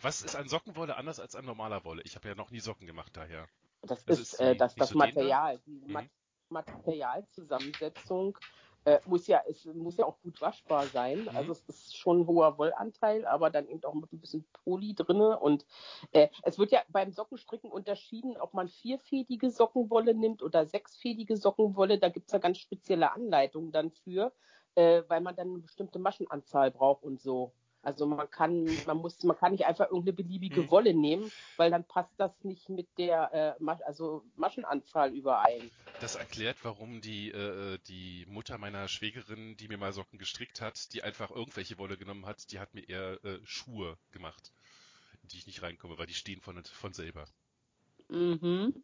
[0.02, 2.02] was ist an Sockenwolle anders als an normaler Wolle?
[2.04, 3.48] Ich habe ja noch nie Socken gemacht daher.
[3.82, 6.10] Das, das ist, äh, das, das so Material, die mhm.
[6.50, 8.38] Materialzusammensetzung
[8.86, 11.24] äh, muss ja, es muss ja auch gut waschbar sein.
[11.24, 11.30] Mhm.
[11.30, 14.94] Also es ist schon ein hoher Wollanteil, aber dann eben auch mit ein bisschen Poly
[14.96, 15.40] drinne.
[15.40, 15.66] Und
[16.12, 22.00] äh, es wird ja beim Sockenstricken unterschieden, ob man vierfädige Sockenwolle nimmt oder sechsfädige Sockenwolle.
[22.00, 24.34] Da gibt es ja ganz spezielle Anleitungen dann für
[24.76, 27.54] äh, weil man dann eine bestimmte Maschenanzahl braucht und so.
[27.84, 30.72] Also man kann, man muss, man kann nicht einfach irgendeine beliebige hm.
[30.72, 35.72] Wolle nehmen, weil dann passt das nicht mit der äh, also Maschenanzahl überein.
[36.00, 40.94] Das erklärt, warum die äh, die Mutter meiner Schwägerin, die mir mal Socken gestrickt hat,
[40.94, 44.52] die einfach irgendwelche Wolle genommen hat, die hat mir eher äh, Schuhe gemacht,
[45.24, 47.26] in die ich nicht reinkomme, weil die stehen von von selber.
[48.10, 48.84] Mhm.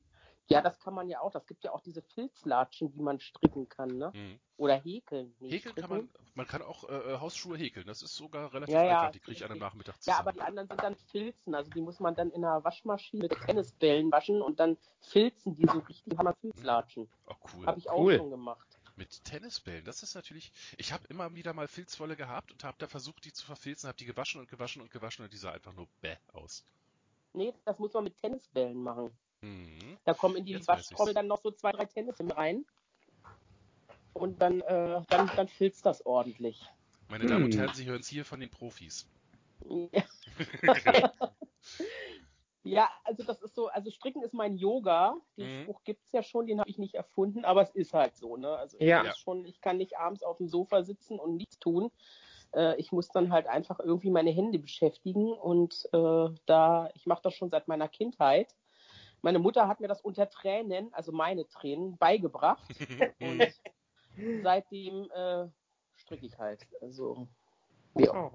[0.50, 1.32] Ja, das kann man ja auch.
[1.32, 4.12] Das gibt ja auch diese Filzlatschen, die man stricken kann, ne?
[4.14, 4.40] Mhm.
[4.56, 5.36] Oder häkeln.
[5.40, 5.82] Nee, häkeln stricken.
[5.82, 7.86] kann man, man kann auch äh, äh, Hausschuhe häkeln.
[7.86, 9.04] Das ist sogar relativ ja, einfach.
[9.04, 10.16] Ja, die kriege ich an einem Nachmittag zusammen.
[10.16, 11.54] Ja, aber die anderen sind dann Filzen.
[11.54, 15.66] Also die muss man dann in einer Waschmaschine mit Tennisbällen waschen und dann filzen die
[15.66, 17.10] so richtig hammer Filzlatschen.
[17.28, 17.66] Oh, cool.
[17.66, 18.16] Habe ich cool.
[18.16, 18.68] auch schon gemacht.
[18.96, 20.52] Mit Tennisbällen, das ist natürlich.
[20.78, 23.98] Ich habe immer wieder mal Filzwolle gehabt und habe da versucht, die zu verfilzen, habe
[23.98, 26.64] die gewaschen und gewaschen und gewaschen und die sah einfach nur bäh aus.
[27.34, 29.16] Nee, das muss man mit Tennisbällen machen.
[29.42, 29.98] Mhm.
[30.06, 32.66] Da kommen in die Jetzt Waschtrommel dann noch so zwei, drei Tennisfilme rein.
[34.14, 36.66] Und dann, äh, dann, dann filzt das ordentlich.
[37.10, 37.60] Meine Damen und hm.
[37.60, 39.08] Herren, Sie hören es hier von den Profis.
[39.92, 40.04] Ja.
[42.64, 45.16] ja, also das ist so, also Stricken ist mein Yoga.
[45.38, 45.64] Den mhm.
[45.64, 48.38] Spruch gibt es ja schon, den habe ich nicht erfunden, aber es ist halt so,
[48.38, 48.50] ne?
[48.50, 49.06] Also ja.
[49.06, 51.92] ich, schon, ich kann nicht abends auf dem Sofa sitzen und nichts tun.
[52.54, 57.22] Äh, ich muss dann halt einfach irgendwie meine Hände beschäftigen und äh, da, ich mache
[57.24, 58.56] das schon seit meiner Kindheit.
[59.22, 62.64] Meine Mutter hat mir das unter Tränen, also meine Tränen, beigebracht.
[63.20, 65.48] und seitdem äh,
[65.96, 66.66] stricke ich halt.
[66.82, 67.28] Also,
[67.96, 68.14] ja.
[68.14, 68.32] Oh.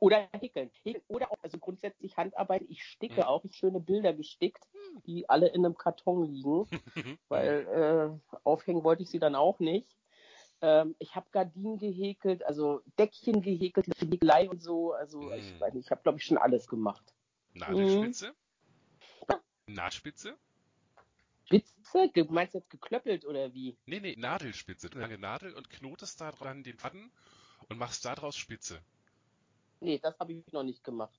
[0.00, 0.70] Oder häkeln.
[1.08, 2.62] Oder auch, also grundsätzlich Handarbeit.
[2.68, 3.44] Ich sticke auch.
[3.44, 4.66] Ich schöne Bilder gestickt,
[5.06, 6.66] die alle in einem Karton liegen.
[7.28, 9.94] weil äh, aufhängen wollte ich sie dann auch nicht.
[10.62, 14.92] Ähm, ich habe Gardinen gehäkelt, also Deckchen gehäkelt, Häkelei und so.
[14.92, 15.32] Also mm.
[15.34, 17.14] ich weiß nicht, ich habe glaube ich schon alles gemacht.
[17.54, 18.28] Nadelspitze?
[18.28, 18.34] Mhm.
[19.74, 20.36] Nahtspitze?
[21.44, 22.10] Spitze?
[22.14, 23.76] Du meinst jetzt geklöppelt oder wie?
[23.86, 24.90] Nee, nee, Nadelspitze.
[24.90, 27.10] Du lange Nadel und knotest da dran den Faden
[27.68, 28.80] und machst daraus Spitze.
[29.80, 31.18] Nee, das habe ich noch nicht gemacht.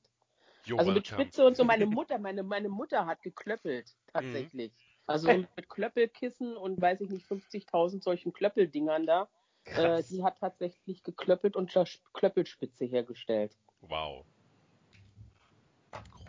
[0.65, 4.71] Yo, also mit Spitze und so, meine Mutter, meine, meine Mutter hat geklöppelt, tatsächlich.
[4.71, 4.77] Mhm.
[5.07, 9.27] Also mit Klöppelkissen und weiß ich nicht, 50.000 solchen Klöppeldingern da.
[9.65, 11.73] Äh, die hat tatsächlich geklöppelt und
[12.13, 13.57] Klöppelspitze hergestellt.
[13.81, 14.25] Wow.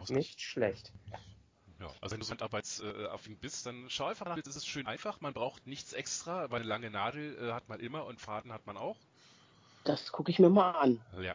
[0.03, 0.29] Großartig.
[0.29, 0.93] Nicht schlecht.
[1.81, 5.21] Ja, also wenn du so handarbeitsaffin bist, dann schau einfach nach, es ist schön einfach,
[5.21, 8.67] man braucht nichts extra, weil eine lange Nadel äh, hat man immer und Faden hat
[8.67, 8.97] man auch.
[9.85, 11.01] Das gucke ich mir mal an.
[11.21, 11.35] Ja.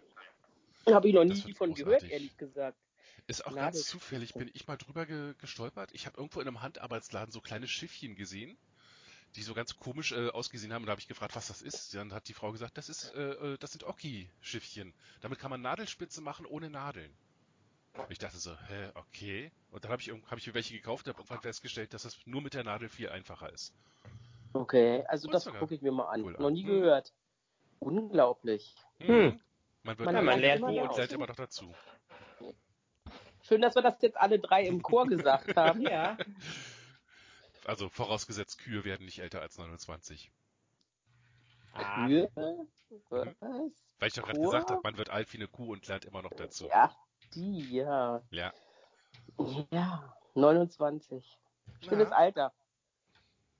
[0.89, 2.77] Habe ich noch nie von gehört, ehrlich gesagt.
[3.27, 3.73] Ist auch Nadel.
[3.73, 5.91] ganz zufällig, bin ich mal drüber ge gestolpert.
[5.91, 8.57] Ich habe irgendwo in einem Handarbeitsladen so kleine Schiffchen gesehen,
[9.35, 10.83] die so ganz komisch äh, ausgesehen haben.
[10.83, 11.93] Und da habe ich gefragt, was das ist.
[11.93, 14.93] Dann hat die Frau gesagt, das ist, äh, äh das sind Oki-Schiffchen.
[15.19, 17.13] Damit kann man Nadelspitze machen ohne Nadeln.
[18.09, 19.51] Ich dachte so, hä, okay.
[19.71, 22.17] Und dann habe ich, hab ich mir welche gekauft und habe irgendwann festgestellt, dass das
[22.25, 23.73] nur mit der Nadel viel einfacher ist.
[24.53, 26.23] Okay, also das gucke ich mir mal an.
[26.23, 26.69] Cool Noch nie an.
[26.69, 27.13] gehört.
[27.79, 28.75] Unglaublich.
[28.99, 29.07] Hm.
[29.07, 29.39] hm.
[29.83, 31.73] Man, wird man, man lernt immer und lernt immer noch dazu.
[33.41, 35.81] Schön, dass wir das jetzt alle drei im Chor gesagt haben.
[35.87, 36.17] Ja.
[37.65, 40.31] Also vorausgesetzt, Kühe werden nicht älter als 29.
[41.73, 42.31] Kühe?
[42.35, 42.67] Mhm.
[43.09, 43.27] Was?
[43.99, 46.21] Weil ich doch gerade gesagt habe, man wird alt wie eine Kuh und lernt immer
[46.21, 46.67] noch dazu.
[46.67, 46.95] Ja,
[47.35, 48.21] die, ja.
[48.31, 48.53] Ja.
[49.71, 51.37] Ja, 29.
[51.81, 52.15] Schönes ja.
[52.15, 52.53] Alter.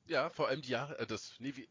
[0.06, 1.68] Ja, vor allem die Jahre, äh, das, nee, wie,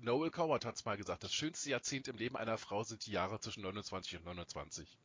[0.00, 3.12] Noel Coward hat es mal gesagt, das schönste Jahrzehnt im Leben einer Frau sind die
[3.12, 4.98] Jahre zwischen 29 und 29.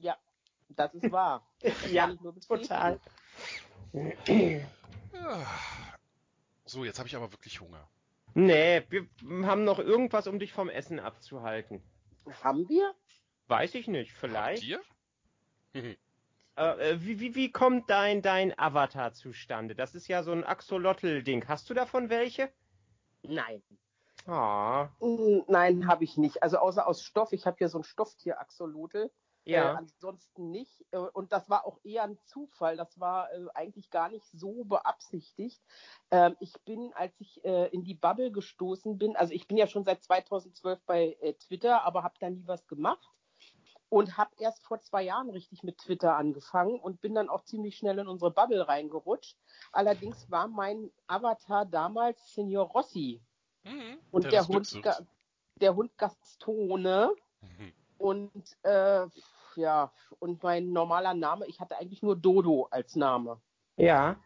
[0.00, 0.16] Ja,
[0.70, 1.46] das ist wahr.
[1.90, 2.14] ja,
[2.46, 3.00] total.
[6.64, 7.86] So, jetzt habe ich aber wirklich Hunger.
[8.34, 9.06] Nee, wir
[9.46, 11.82] haben noch irgendwas, um dich vom Essen abzuhalten.
[12.42, 12.94] Haben wir?
[13.48, 14.62] Weiß ich nicht, vielleicht.
[14.62, 14.80] Habt ihr?
[15.74, 15.96] Äh,
[16.56, 19.74] äh, wie, wie, wie kommt dein, dein Avatar zustande?
[19.74, 21.48] Das ist ja so ein Axolotl-Ding.
[21.48, 22.52] Hast du davon welche?
[23.22, 23.62] Nein.
[24.26, 24.90] Ah.
[25.48, 26.42] Nein, habe ich nicht.
[26.42, 27.32] Also außer aus Stoff.
[27.32, 29.10] Ich habe hier so ein Stofftier-Axolotl.
[29.44, 29.72] Ja.
[29.72, 30.84] Äh, ansonsten nicht.
[30.92, 32.76] Äh, und das war auch eher ein Zufall.
[32.76, 35.60] Das war äh, eigentlich gar nicht so beabsichtigt.
[36.10, 39.66] Ähm, ich bin, als ich äh, in die Bubble gestoßen bin, also ich bin ja
[39.66, 43.11] schon seit 2012 bei äh, Twitter, aber habe da nie was gemacht
[43.92, 47.76] und habe erst vor zwei Jahren richtig mit Twitter angefangen und bin dann auch ziemlich
[47.76, 49.36] schnell in unsere Bubble reingerutscht.
[49.70, 53.20] Allerdings war mein Avatar damals Signor Rossi
[53.64, 54.80] mhm, und der, der Hund,
[55.56, 57.14] der Hund Gastone.
[57.42, 57.72] Mhm.
[57.98, 59.04] Und äh,
[59.56, 63.42] ja, und mein normaler Name, ich hatte eigentlich nur Dodo als Name.
[63.76, 64.16] Ja.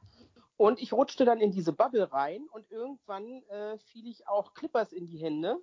[0.57, 4.93] Und ich rutschte dann in diese Bubble rein und irgendwann äh, fiel ich auch Clippers
[4.93, 5.59] in die Hände.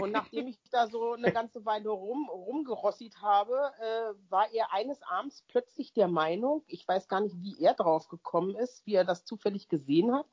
[0.00, 5.02] Und nachdem ich da so eine ganze Weile rum, rumgerossit habe, äh, war er eines
[5.02, 9.04] Abends plötzlich der Meinung, ich weiß gar nicht, wie er drauf gekommen ist, wie er
[9.04, 10.26] das zufällig gesehen hat,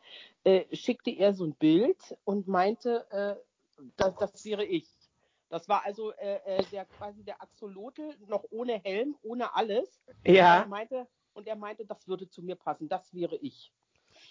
[0.43, 3.35] äh, schickte er so ein Bild und meinte, äh,
[3.97, 4.87] das, das wäre ich.
[5.49, 9.99] Das war also äh, äh, der quasi der Axolotl noch ohne Helm, ohne alles.
[10.25, 10.59] Ja.
[10.59, 13.71] Und er meinte, und er meinte, das würde zu mir passen, das wäre ich.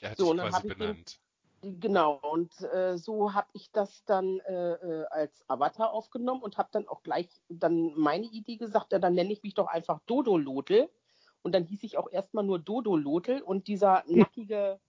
[0.00, 1.14] Er hat so, sich quasi benannt.
[1.14, 1.27] Den,
[1.62, 6.68] genau, und äh, so habe ich das dann äh, äh, als Avatar aufgenommen und habe
[6.72, 10.36] dann auch gleich dann meine Idee gesagt, ja, dann nenne ich mich doch einfach Dodo
[10.36, 10.88] Lotel.
[11.42, 14.80] Und dann hieß ich auch erstmal nur Dodo Lotel und dieser nackige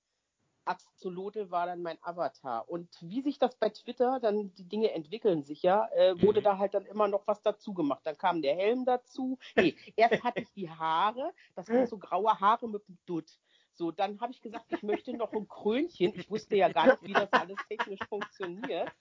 [0.69, 2.69] Axolotl war dann mein Avatar.
[2.69, 6.57] Und wie sich das bei Twitter, dann die Dinge entwickeln sich ja, äh, wurde da
[6.57, 8.01] halt dann immer noch was dazu gemacht.
[8.03, 9.39] Dann kam der Helm dazu.
[9.55, 13.39] Nee, erst hatte ich die Haare, das waren so graue Haare mit dem Dutt.
[13.79, 16.13] So, dann habe ich gesagt, ich möchte noch ein Krönchen.
[16.13, 18.91] Ich wusste ja gar nicht, wie das alles technisch funktioniert.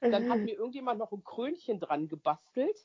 [0.00, 2.78] Dann hat mir irgendjemand noch ein Krönchen dran gebastelt.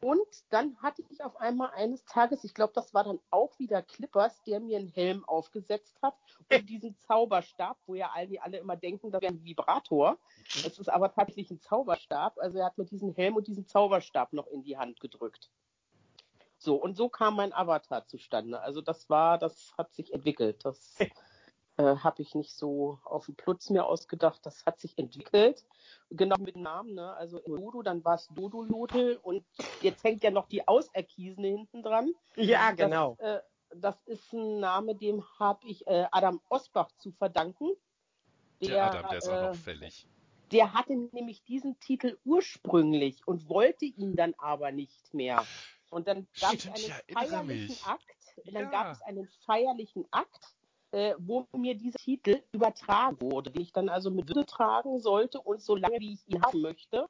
[0.00, 3.80] Und dann hatte ich auf einmal eines Tages, ich glaube, das war dann auch wieder
[3.80, 6.16] Clippers, der mir einen Helm aufgesetzt hat
[6.52, 10.18] und diesen Zauberstab, wo ja alle, alle immer denken, das wäre ein Vibrator.
[10.66, 12.38] Es ist aber tatsächlich ein Zauberstab.
[12.40, 15.48] Also er hat mir diesen Helm und diesen Zauberstab noch in die Hand gedrückt.
[16.62, 18.60] So, und so kam mein Avatar zustande.
[18.60, 20.64] Also das war, das hat sich entwickelt.
[20.64, 20.96] Das
[21.76, 24.46] äh, habe ich nicht so auf den Plutz mir ausgedacht.
[24.46, 25.66] Das hat sich entwickelt.
[26.10, 27.14] Genau mit dem Namen, ne?
[27.14, 29.44] Also Dodo, dann war es Dodo Lodel und
[29.80, 32.14] jetzt hängt ja noch die Auserkiesene hinten dran.
[32.36, 33.16] Ja, genau.
[33.18, 33.42] Das, äh,
[33.74, 37.72] das ist ein Name, dem habe ich äh, Adam Osbach zu verdanken.
[38.60, 40.06] Der, der Adam, der ist auch noch äh, fällig.
[40.52, 45.44] Der hatte nämlich diesen Titel ursprünglich und wollte ihn dann aber nicht mehr.
[45.92, 48.02] Und dann gab es einen feierlichen Akt.
[48.46, 48.70] Dann ja.
[48.70, 50.54] gab es einen feierlichen Akt
[50.92, 55.40] äh, wo mir dieser Titel übertragen wurde, den ich dann also mit Würde tragen sollte
[55.40, 57.08] und so lange, wie ich ihn haben möchte.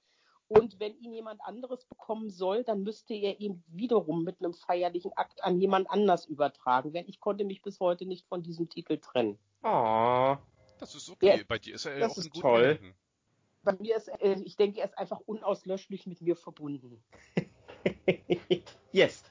[0.48, 5.12] Und wenn ihn jemand anderes bekommen soll, dann müsste er ihn wiederum mit einem feierlichen
[5.16, 7.08] Akt an jemand anders übertragen werden.
[7.08, 9.38] Ich konnte mich bis heute nicht von diesem Titel trennen.
[9.62, 10.36] Oh,
[10.78, 11.38] das ist okay.
[11.38, 12.78] Ja, Bei dir ist er ja auch ein guter toll.
[13.64, 17.02] Bei mir ist, äh, ich denke, er ist einfach unauslöschlich mit mir verbunden.
[18.92, 19.24] yes.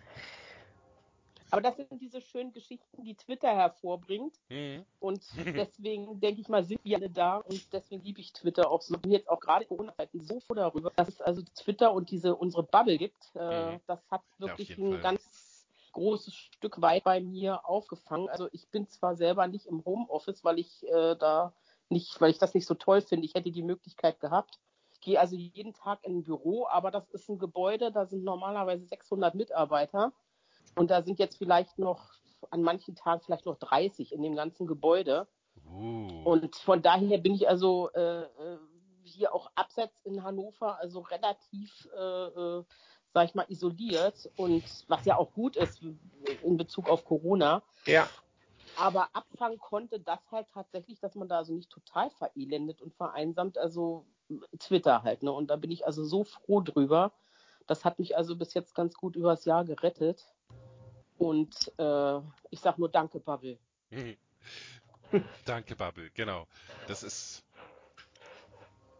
[1.51, 4.33] Aber das sind diese schönen Geschichten, die Twitter hervorbringt.
[4.49, 4.85] Mhm.
[4.99, 8.81] Und deswegen denke ich mal, sind wir alle da und deswegen liebe ich Twitter auch
[8.81, 8.95] so.
[8.95, 12.35] Ich bin jetzt auch gerade Corona-Zeiten so froh darüber, dass es also Twitter und diese
[12.35, 13.31] unsere Bubble gibt.
[13.35, 13.79] Äh, mhm.
[13.85, 15.01] Das hat wirklich ja, ein Fall.
[15.01, 18.29] ganz großes Stück weit bei mir aufgefangen.
[18.29, 21.53] Also ich bin zwar selber nicht im Homeoffice, weil ich äh, da
[21.89, 23.25] nicht, weil ich das nicht so toll finde.
[23.25, 24.59] Ich hätte die Möglichkeit gehabt.
[25.01, 28.23] Ich gehe also jeden Tag in ein Büro, aber das ist ein Gebäude, da sind
[28.23, 30.13] normalerweise 600 Mitarbeiter.
[30.75, 32.11] Und da sind jetzt vielleicht noch
[32.51, 35.27] an manchen Tagen vielleicht noch 30 in dem ganzen Gebäude.
[35.65, 36.21] Uh.
[36.23, 38.59] Und von daher bin ich also äh, äh,
[39.01, 42.63] hier auch abseits in Hannover, also relativ, äh, äh,
[43.11, 45.81] sag ich mal, isoliert und was ja auch gut ist
[46.43, 47.63] in Bezug auf Corona.
[47.87, 48.07] Ja.
[48.77, 53.57] Aber abfangen konnte das halt tatsächlich, dass man da also nicht total verelendet und vereinsamt,
[53.57, 54.05] also
[54.59, 55.31] Twitter halt, ne?
[55.31, 57.11] Und da bin ich also so froh drüber.
[57.67, 60.33] Das hat mich also bis jetzt ganz gut übers Jahr gerettet.
[61.17, 62.19] Und äh,
[62.49, 63.57] ich sag nur Danke, Bubble.
[65.45, 66.47] danke, Bubble, genau.
[66.87, 67.43] Das ist.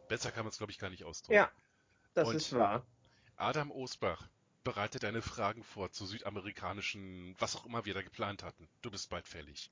[0.08, 1.36] Besser kann man es, glaube ich, gar nicht ausdrücken.
[1.36, 1.50] Ja,
[2.14, 2.86] das Und ist wahr.
[3.38, 4.28] Adam Osbach
[4.64, 8.68] bereitet deine Fragen vor zu südamerikanischen, was auch immer wir da geplant hatten.
[8.82, 9.72] Du bist bald fällig.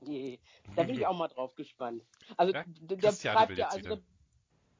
[0.00, 0.38] Nee,
[0.76, 2.04] da bin ich auch mal drauf gespannt.
[2.36, 4.02] Also ja, der, der treibt ja, also der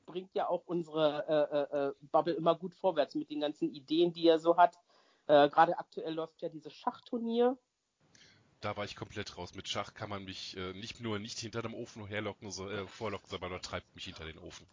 [0.07, 4.13] bringt ja auch unsere äh, äh, äh, Bubble immer gut vorwärts mit den ganzen Ideen,
[4.13, 4.77] die er so hat.
[5.27, 7.57] Äh, Gerade aktuell läuft ja dieses Schachturnier.
[8.61, 9.55] Da war ich komplett raus.
[9.55, 12.87] Mit Schach kann man mich äh, nicht nur nicht hinter dem Ofen herlocken, so, äh,
[12.87, 14.67] vorlocken, sondern man treibt mich hinter den Ofen.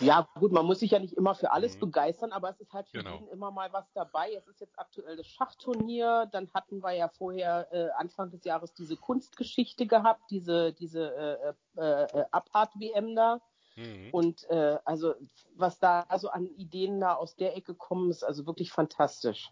[0.00, 1.80] Ja, gut, man muss sich ja nicht immer für alles mhm.
[1.80, 3.16] begeistern, aber es ist halt für genau.
[3.16, 4.32] jeden immer mal was dabei.
[4.32, 8.72] Es ist jetzt aktuell das Schachturnier, dann hatten wir ja vorher äh, Anfang des Jahres
[8.72, 13.42] diese Kunstgeschichte gehabt, diese, diese äh, äh, äh Abart-WM da.
[13.80, 14.10] Mhm.
[14.10, 15.14] Und äh, also
[15.56, 19.50] was da also an Ideen da aus der Ecke kommen, ist also wirklich fantastisch.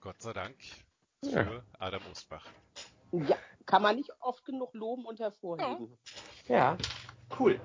[0.00, 0.56] Gott sei Dank
[1.24, 1.62] für ja.
[1.80, 2.46] Adam Ostbach.
[3.10, 5.98] Ja, kann man nicht oft genug loben und hervorheben.
[6.46, 6.78] Ja,
[7.40, 7.60] cool.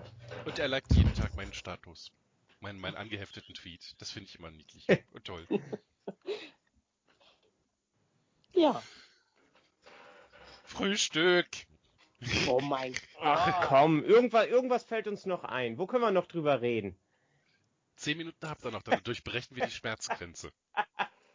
[0.45, 2.11] Und er liked jeden Tag meinen Status.
[2.59, 3.95] Meinen, meinen angehefteten Tweet.
[3.99, 5.47] Das finde ich immer niedlich und toll.
[8.53, 8.81] ja.
[10.63, 11.67] Frühstück.
[12.47, 13.01] Oh mein Gott.
[13.21, 15.77] Ach komm, irgendwas, irgendwas fällt uns noch ein.
[15.77, 16.95] Wo können wir noch drüber reden?
[17.95, 20.51] Zehn Minuten habt ihr noch, dann durchbrechen wir die Schmerzgrenze.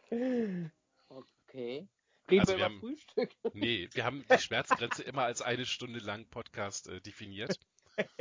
[0.09, 1.87] Okay.
[2.29, 3.29] Reden also wir, wir über haben, Frühstück?
[3.53, 7.59] Nee, wir haben die Schmerzgrenze immer als eine Stunde lang Podcast äh, definiert.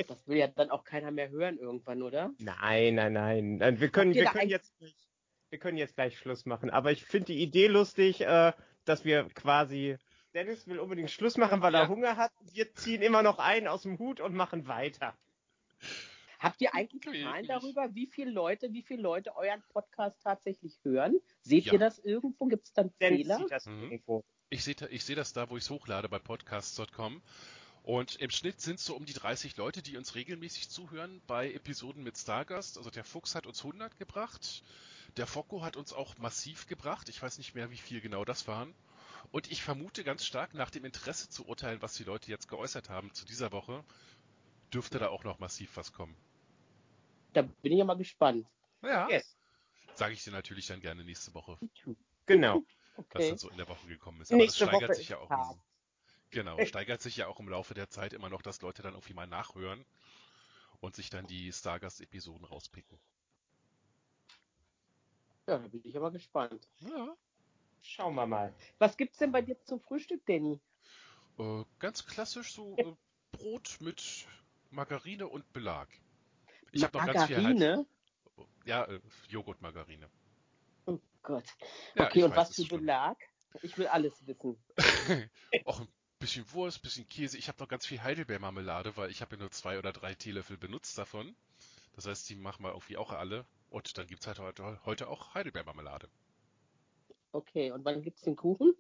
[0.09, 2.33] Das will ja dann auch keiner mehr hören irgendwann, oder?
[2.39, 3.81] Nein, nein, nein.
[3.81, 4.97] Wir können, wir können jetzt gleich,
[5.51, 6.71] wir können jetzt gleich Schluss machen.
[6.71, 8.53] Aber ich finde die Idee lustig, äh,
[8.85, 9.99] dass wir quasi
[10.37, 11.81] Dennis will unbedingt Schluss machen, weil ja.
[11.81, 12.31] er Hunger hat.
[12.53, 15.17] Wir ziehen immer noch einen aus dem Hut und machen weiter.
[16.39, 21.19] Habt ihr eigentlich Zahlen darüber, wie viele Leute, wie viele Leute euren Podcast tatsächlich hören?
[21.41, 21.73] Seht ja.
[21.73, 22.45] ihr das irgendwo?
[22.49, 23.47] Gibt es dann Fehler?
[23.65, 23.99] Mhm.
[24.51, 27.23] Ich sehe ich seh das da, wo ich es hochlade bei podcasts.com.
[27.83, 31.51] Und im Schnitt sind es so um die 30 Leute, die uns regelmäßig zuhören bei
[31.51, 32.77] Episoden mit Stargast.
[32.77, 34.63] Also der Fuchs hat uns 100 gebracht.
[35.17, 37.09] Der Focko hat uns auch massiv gebracht.
[37.09, 38.75] Ich weiß nicht mehr, wie viel genau das waren.
[39.33, 42.89] Und ich vermute ganz stark, nach dem Interesse zu urteilen, was die Leute jetzt geäußert
[42.89, 43.85] haben zu dieser Woche,
[44.73, 46.17] dürfte da auch noch massiv was kommen.
[47.33, 48.47] Da bin ich ja mal gespannt.
[48.83, 49.09] Ja.
[49.09, 49.37] Yes.
[49.95, 51.59] Sage ich dir natürlich dann gerne nächste Woche.
[52.27, 52.63] Genau.
[52.97, 53.19] Okay.
[53.19, 54.31] Was dann so in der Woche gekommen ist.
[54.31, 55.53] Aber nächste das steigert Woche sich ja auch.
[55.53, 55.61] Im,
[56.31, 59.15] genau, steigert sich ja auch im Laufe der Zeit immer noch, dass Leute dann irgendwie
[59.15, 59.85] mal nachhören
[60.81, 62.99] und sich dann die Stargast-Episoden rauspicken.
[65.47, 66.69] Ja, da bin ich aber gespannt.
[66.81, 67.17] Ja.
[67.83, 68.55] Schauen wir mal.
[68.79, 70.61] Was gibt's denn bei dir zum Frühstück, Danny?
[71.39, 72.95] Äh, ganz klassisch so äh,
[73.33, 74.27] Brot mit
[74.71, 75.89] Margarine und Belag.
[76.73, 77.87] Ich habe noch ganz viel Margarine?
[78.65, 80.09] Ja, äh, Joghurt-Margarine.
[80.87, 81.45] Oh Gott.
[81.95, 83.17] Ja, okay, und weiß, was für Belag?
[83.63, 84.57] Ich will alles wissen.
[85.65, 87.39] Auch ein bisschen Wurst, ein bisschen Käse.
[87.39, 90.57] Ich habe noch ganz viel Heidelbeermarmelade, weil ich habe ja nur zwei oder drei Teelöffel
[90.57, 91.35] benutzt davon.
[91.95, 93.47] Das heißt, die machen wir irgendwie auch alle.
[93.71, 96.09] Und dann gibt es halt heute, heute auch Heidelbeermarmelade.
[97.33, 98.75] Okay, und wann gibt es den Kuchen?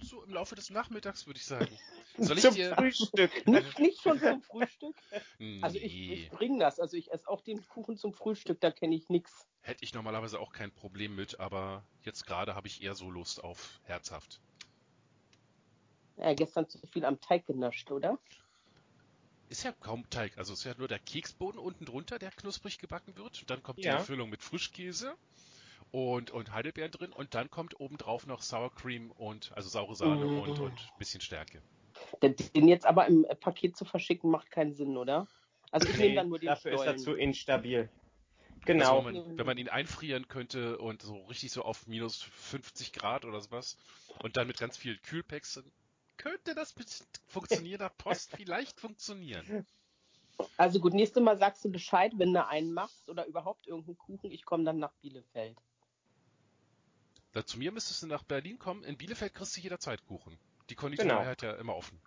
[0.00, 1.78] So im Laufe des Nachmittags würde ich sagen.
[2.18, 2.74] Soll ich zum dir...
[2.74, 3.30] Frühstück.
[3.46, 4.96] nicht, nicht schon zum Frühstück?
[5.38, 5.60] Nee.
[5.62, 6.80] Also ich, ich bringe das.
[6.80, 9.46] Also ich esse auch den Kuchen zum Frühstück, da kenne ich nichts.
[9.60, 13.44] Hätte ich normalerweise auch kein Problem mit, aber jetzt gerade habe ich eher so Lust
[13.44, 14.40] auf herzhaft.
[16.16, 18.18] Ja, gestern zu viel am Teig genascht, oder?
[19.48, 20.38] Ist ja kaum Teig.
[20.38, 23.40] Also es ist ja nur der Keksboden unten drunter, der knusprig gebacken wird.
[23.40, 23.98] Und dann kommt ja.
[23.98, 25.14] die Füllung mit Frischkäse
[25.96, 27.10] und, und Heidelbeeren drin.
[27.10, 30.40] Und dann kommt obendrauf noch Sour Cream und, also saure Sahne mm.
[30.40, 31.62] und, und bisschen Stärke.
[32.22, 35.26] Den jetzt aber im Paket zu verschicken, macht keinen Sinn, oder?
[35.70, 36.96] Also ich nee, nehme dann nur den Dafür Stollen.
[36.96, 37.88] ist er zu instabil.
[38.66, 38.98] Genau.
[38.98, 42.92] Also wenn, man, wenn man ihn einfrieren könnte und so richtig so auf minus 50
[42.92, 43.78] Grad oder sowas
[44.22, 45.62] und dann mit ganz vielen Kühlpacks,
[46.18, 46.88] könnte das mit
[47.26, 49.66] funktionierender Post vielleicht funktionieren.
[50.58, 54.30] Also gut, nächstes Mal sagst du Bescheid, wenn du einen machst oder überhaupt irgendeinen Kuchen.
[54.30, 55.56] Ich komme dann nach Bielefeld.
[57.36, 58.82] Da, zu mir müsstest du nach Berlin kommen.
[58.82, 60.38] In Bielefeld kriegst du jederzeit Kuchen.
[60.70, 61.26] Die Konditorei genau.
[61.26, 62.00] hat ja immer offen.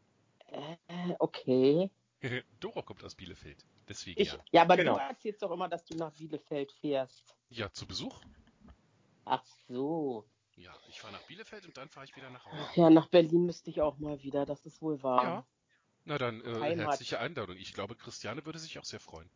[0.47, 1.91] Äh, okay.
[2.59, 3.63] Dora kommt aus Bielefeld.
[3.87, 4.39] Deswegen ich, ja.
[4.49, 4.95] Ja, aber genau.
[4.95, 7.35] du erzählst doch immer, dass du nach Bielefeld fährst.
[7.49, 8.19] Ja, zu Besuch.
[9.25, 10.25] Ach so.
[10.55, 12.57] Ja, ich fahre nach Bielefeld und dann fahre ich wieder nach Hause.
[12.73, 15.23] Ja, nach Berlin müsste ich auch mal wieder, das ist wohl wahr.
[15.23, 15.45] Ja.
[16.05, 17.55] Na dann, äh, herzliche Einladung.
[17.55, 19.29] Ich glaube, Christiane würde sich auch sehr freuen.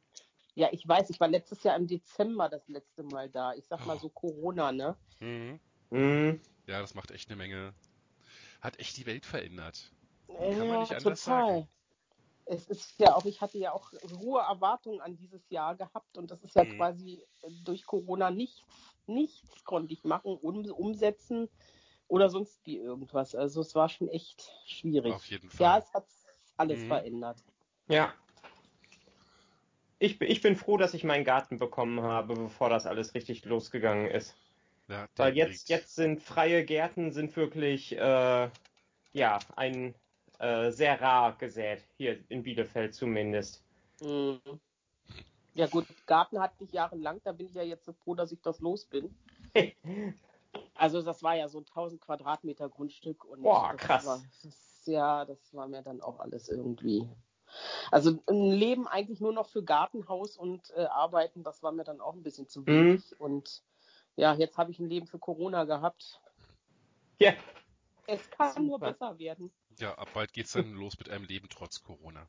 [0.55, 3.53] Ja, ich weiß, ich war letztes Jahr im Dezember das letzte Mal da.
[3.53, 4.97] Ich sag mal so Corona, ne?
[5.19, 5.59] Mhm.
[5.93, 6.41] Mhm.
[6.67, 7.73] Ja, das macht echt eine Menge.
[8.61, 9.91] Hat echt die Welt verändert.
[10.27, 11.47] Kann ja, man nicht anders total.
[11.47, 11.67] sagen.
[12.45, 16.29] Es ist ja auch, ich hatte ja auch hohe Erwartungen an dieses Jahr gehabt und
[16.29, 16.75] das ist ja mhm.
[16.75, 17.23] quasi
[17.63, 18.63] durch Corona nichts
[19.07, 21.49] nichts konnte ich machen, um, umsetzen
[22.07, 23.35] oder sonst wie irgendwas.
[23.35, 25.13] Also es war schon echt schwierig.
[25.13, 25.65] Auf jeden Fall.
[25.65, 26.05] Ja, es hat
[26.57, 26.87] alles mhm.
[26.87, 27.43] verändert.
[27.87, 28.13] Ja.
[29.99, 34.07] Ich, ich bin froh, dass ich meinen Garten bekommen habe, bevor das alles richtig losgegangen
[34.07, 34.35] ist.
[34.93, 38.49] Ja, Weil jetzt, jetzt sind freie Gärten sind wirklich äh,
[39.13, 39.95] ja ein
[40.37, 43.63] äh, sehr rar gesät, hier in Bielefeld zumindest.
[44.01, 44.39] Mhm.
[45.55, 48.41] Ja gut, Garten hatte ich jahrelang, da bin ich ja jetzt so froh, dass ich
[48.41, 49.15] das los bin.
[50.75, 54.05] also das war ja so ein 1000 Quadratmeter Grundstück und Boah, krass.
[54.05, 57.07] War, das, ja, das war mir dann auch alles irgendwie.
[57.91, 61.99] Also ein Leben eigentlich nur noch für Gartenhaus und äh, Arbeiten, das war mir dann
[61.99, 63.11] auch ein bisschen zu wenig.
[63.11, 63.17] Mhm.
[63.17, 63.63] Und
[64.15, 66.21] ja, jetzt habe ich ein Leben für Corona gehabt.
[67.19, 67.33] Ja.
[68.05, 68.61] Es kann Super.
[68.61, 69.51] nur besser werden.
[69.79, 72.27] Ja, ab bald geht's dann los mit einem Leben trotz Corona.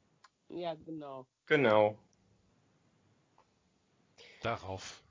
[0.49, 1.27] Ja, genau.
[1.47, 1.99] Genau.
[4.43, 5.03] Darauf.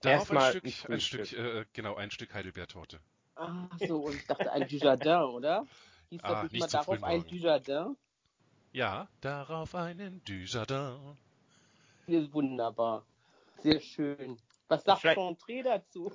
[0.00, 3.00] Darauf ein Stück, ein, ein Stück, äh, genau, ein Stück Heidelbeertorte.
[3.36, 5.66] Ach so, und ich dachte ein Dujardin, oder?
[6.10, 7.96] Hieß das ah, nicht, mal darauf ein Dujardin?
[8.72, 11.16] Ja, darauf einen Dujardin.
[12.06, 13.06] Wunderbar.
[13.62, 14.36] Sehr schön.
[14.68, 16.12] Was sagt Chantre dazu?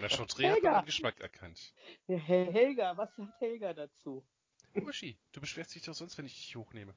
[0.00, 1.72] Na, Chantre hat den Geschmack erkannt.
[2.06, 4.24] Helga, was sagt Helga dazu?
[4.74, 6.94] Uschi, du beschwerst dich doch sonst, wenn ich dich hochnehme.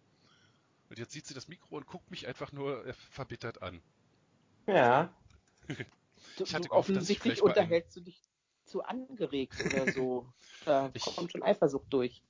[0.90, 3.82] Und jetzt sieht sie das Mikro und guckt mich einfach nur äh, verbittert an.
[4.68, 5.16] Ja.
[5.68, 5.88] ich hatte
[6.38, 8.22] du, gehofft, offensichtlich unterhältst du dich
[8.66, 10.32] zu angeregt oder so.
[10.66, 12.22] Da ich, kommt schon Eifersucht durch.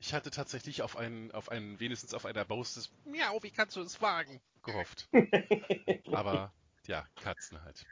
[0.00, 3.80] Ich hatte tatsächlich auf einen, auf einen, wenigstens auf einer Basis Miau, wie kannst du
[3.80, 4.40] es wagen?
[4.64, 5.08] gehofft.
[6.12, 6.52] Aber
[6.86, 7.84] ja, Katzen halt.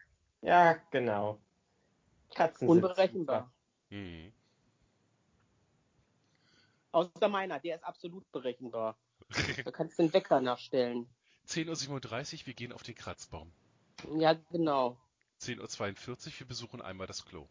[0.43, 1.40] Ja, genau.
[2.34, 3.53] Katzen Unberechenbar.
[3.90, 4.32] Mhm.
[6.93, 8.97] Außer meiner, der ist absolut berechenbar.
[9.64, 11.09] Du kannst den Wecker nachstellen.
[11.49, 13.53] 10.37 Uhr, wir gehen auf den Kratzbaum.
[14.16, 14.99] Ja, genau.
[15.40, 17.47] 10.42 Uhr, wir besuchen einmal das Klo.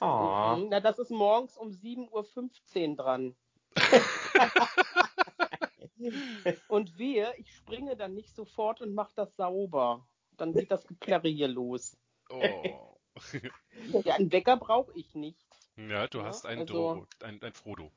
[0.00, 0.66] Oh.
[0.68, 3.36] Na, das ist morgens um 7.15 Uhr dran.
[6.68, 10.06] und wehe, ich springe dann nicht sofort und mache das sauber.
[10.36, 11.96] Dann geht das Geplärre hier los.
[12.30, 12.96] Oh.
[14.04, 15.46] ja, einen Wecker brauche ich nicht.
[15.76, 17.90] Ja, du ja, hast einen, also, Dro ein, ein Frodo.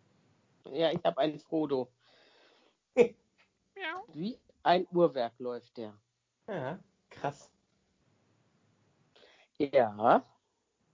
[0.72, 1.92] Ja, ich habe einen Frodo.
[4.14, 5.94] Wie ein Uhrwerk läuft der.
[6.48, 6.80] Ja,
[7.10, 7.52] krass.
[9.58, 10.26] Ja.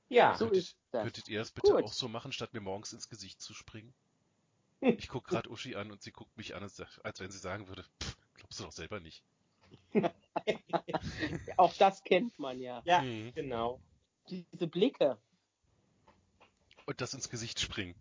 [0.09, 0.35] Ja.
[0.35, 1.83] So könntet, könntet ihr es bitte Gut.
[1.83, 3.93] auch so machen, statt mir morgens ins Gesicht zu springen?
[4.97, 6.79] Ich gucke gerade Uschi an und sie guckt mich an, als
[7.19, 9.23] wenn sie sagen würde, pff, glaubst du doch selber nicht.
[11.57, 12.81] Auch das kennt man ja.
[12.85, 13.33] Ja, mhm.
[13.33, 13.79] genau.
[14.29, 15.17] Diese Blicke.
[16.85, 17.95] Und das ins Gesicht springen.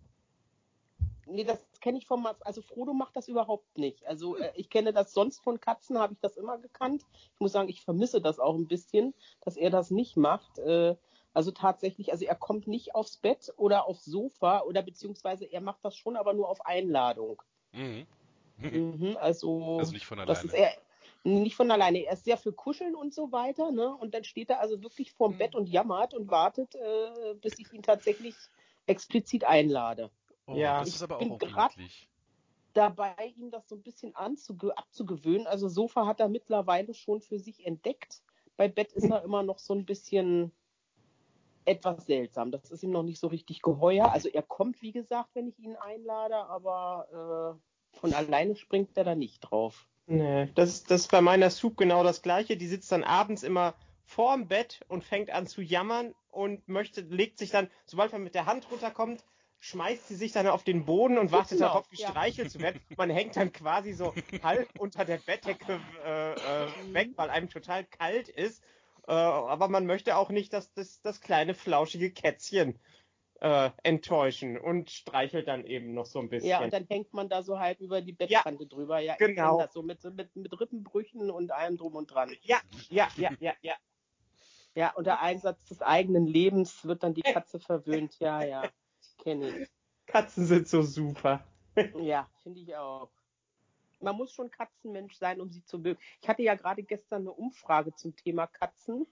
[1.26, 4.05] Nee, das kenne ich vom, also Frodo macht das überhaupt nicht.
[4.07, 7.05] Also äh, ich kenne das sonst von Katzen, habe ich das immer gekannt.
[7.35, 10.59] Ich muss sagen, ich vermisse das auch ein bisschen, dass er das nicht macht.
[10.59, 10.97] Äh,
[11.33, 15.85] also tatsächlich, also er kommt nicht aufs Bett oder aufs Sofa oder beziehungsweise er macht
[15.85, 17.41] das schon, aber nur auf Einladung.
[17.72, 18.07] Mhm.
[18.57, 20.35] Mhm, also, also nicht von alleine.
[20.35, 20.72] Das ist eher,
[21.25, 22.05] nicht von alleine.
[22.05, 23.95] Er ist sehr für Kuscheln und so weiter, ne?
[23.95, 25.39] Und dann steht er also wirklich vorm mhm.
[25.39, 28.35] Bett und jammert und wartet, äh, bis ich ihn tatsächlich
[28.87, 30.11] explizit einlade.
[30.47, 32.09] Oh, ja, das ist aber auch unglücklich.
[32.73, 35.47] Dabei, ihm das so ein bisschen anzuge abzugewöhnen.
[35.47, 38.23] Also Sofa hat er mittlerweile schon für sich entdeckt.
[38.57, 40.53] Bei Bett ist er immer noch so ein bisschen
[41.64, 42.51] etwas seltsam.
[42.51, 44.12] Das ist ihm noch nicht so richtig geheuer.
[44.12, 47.59] Also er kommt, wie gesagt, wenn ich ihn einlade, aber
[47.93, 49.87] äh, von alleine springt er da nicht drauf.
[50.11, 52.57] Nee, das ist, das ist bei meiner Soup genau das gleiche.
[52.57, 57.39] Die sitzt dann abends immer vorm Bett und fängt an zu jammern und möchte, legt
[57.39, 59.23] sich dann, sobald man mit der Hand runterkommt,
[59.61, 62.51] schmeißt sie sich dann auf den Boden und wartet genau, darauf, gestreichelt ja.
[62.53, 62.81] zu werden.
[62.97, 67.85] Man hängt dann quasi so halb unter der Bettdecke äh, äh, weg, weil einem total
[67.85, 68.65] kalt ist.
[69.07, 72.81] Äh, aber man möchte auch nicht, dass das, das kleine flauschige Kätzchen
[73.41, 76.51] äh, enttäuschen und streichelt dann eben noch so ein bisschen.
[76.51, 78.99] Ja, und dann hängt man da so halb über die Bettkante ja, drüber.
[78.99, 79.59] Ja, genau.
[79.59, 82.30] das so mit, mit, mit Rippenbrüchen und allem drum und dran.
[82.43, 82.61] Ja,
[82.91, 83.74] ja, ja, ja, ja.
[84.74, 88.20] Ja, unter Einsatz des eigenen Lebens wird dann die Katze verwöhnt.
[88.20, 88.62] Ja, ja,
[89.22, 89.68] kenne ich.
[90.07, 91.45] Katzen sind so super.
[91.99, 93.11] ja, finde ich auch.
[94.01, 96.01] Man muss schon Katzenmensch sein, um sie zu mögen.
[96.22, 99.07] Ich hatte ja gerade gestern eine Umfrage zum Thema Katzen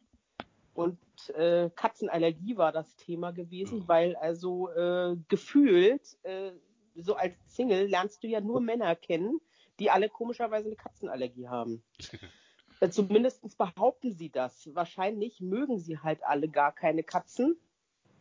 [0.79, 0.97] und
[1.31, 6.53] äh, Katzenallergie war das Thema gewesen, weil also äh, gefühlt, äh,
[6.95, 9.41] so als Single lernst du ja nur Männer kennen,
[9.81, 11.83] die alle komischerweise eine Katzenallergie haben.
[12.81, 14.73] äh, Zumindest behaupten sie das.
[14.73, 17.59] Wahrscheinlich mögen sie halt alle gar keine Katzen.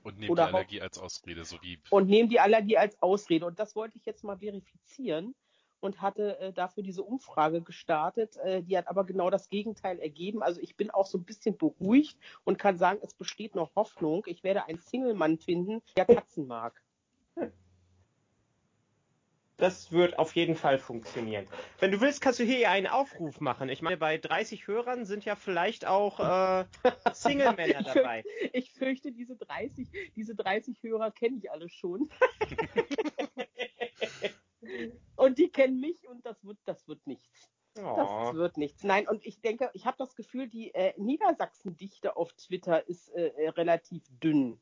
[0.02, 1.78] Und nehmen die Allergie als Ausrede, so wie.
[1.92, 3.46] Und nehmen die Allergie als Ausrede.
[3.46, 5.36] Und das wollte ich jetzt mal verifizieren
[5.80, 8.38] und hatte äh, dafür diese Umfrage gestartet.
[8.38, 10.42] Äh, die hat aber genau das Gegenteil ergeben.
[10.42, 14.24] Also ich bin auch so ein bisschen beruhigt und kann sagen, es besteht noch Hoffnung.
[14.26, 16.82] Ich werde einen Single-Mann finden, der Katzen mag.
[19.58, 21.48] Das wird auf jeden Fall funktionieren.
[21.80, 23.70] Wenn du willst, kannst du hier einen Aufruf machen.
[23.70, 26.66] Ich meine, bei 30 Hörern sind ja vielleicht auch äh,
[27.14, 28.24] Single-Männer dabei.
[28.54, 32.08] Ich fürchte, diese 30, diese 30 Hörer kenne ich alle schon.
[35.16, 37.50] und die kennen mich und das wird, das wird nichts.
[37.80, 37.96] Oh.
[37.96, 38.84] Das wird nichts.
[38.84, 43.28] Nein, und ich denke, ich habe das Gefühl, die äh, Niedersachsen-Dichte auf Twitter ist äh,
[43.28, 44.60] äh relativ dünn.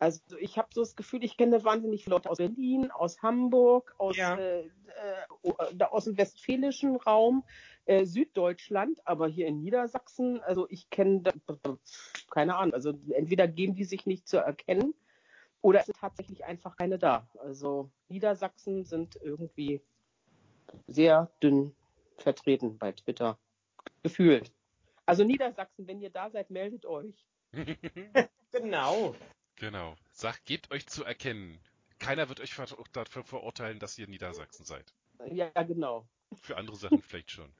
[0.00, 3.94] Also ich habe so das Gefühl, ich kenne wahnsinnig viele Leute aus Berlin, aus Hamburg,
[3.98, 4.34] aus, ja.
[4.36, 7.44] äh, äh, aus dem westfälischen Raum,
[7.84, 11.22] äh, Süddeutschland, aber hier in Niedersachsen, also ich kenne,
[12.30, 14.94] keine Ahnung, also entweder geben die sich nicht zu erkennen
[15.62, 17.28] oder es sind tatsächlich einfach keine da.
[17.38, 19.80] Also Niedersachsen sind irgendwie
[20.86, 21.74] sehr dünn
[22.16, 23.38] vertreten bei Twitter.
[24.02, 24.52] Gefühlt.
[25.06, 27.26] Also Niedersachsen, wenn ihr da seid, meldet euch.
[28.52, 29.14] genau.
[29.56, 29.96] Genau.
[30.12, 31.58] Sagt, gebt euch zu erkennen.
[31.98, 32.54] Keiner wird euch
[32.92, 34.94] dafür verurteilen, dass ihr Niedersachsen seid.
[35.26, 36.06] Ja, genau.
[36.40, 37.52] Für andere Sachen vielleicht schon.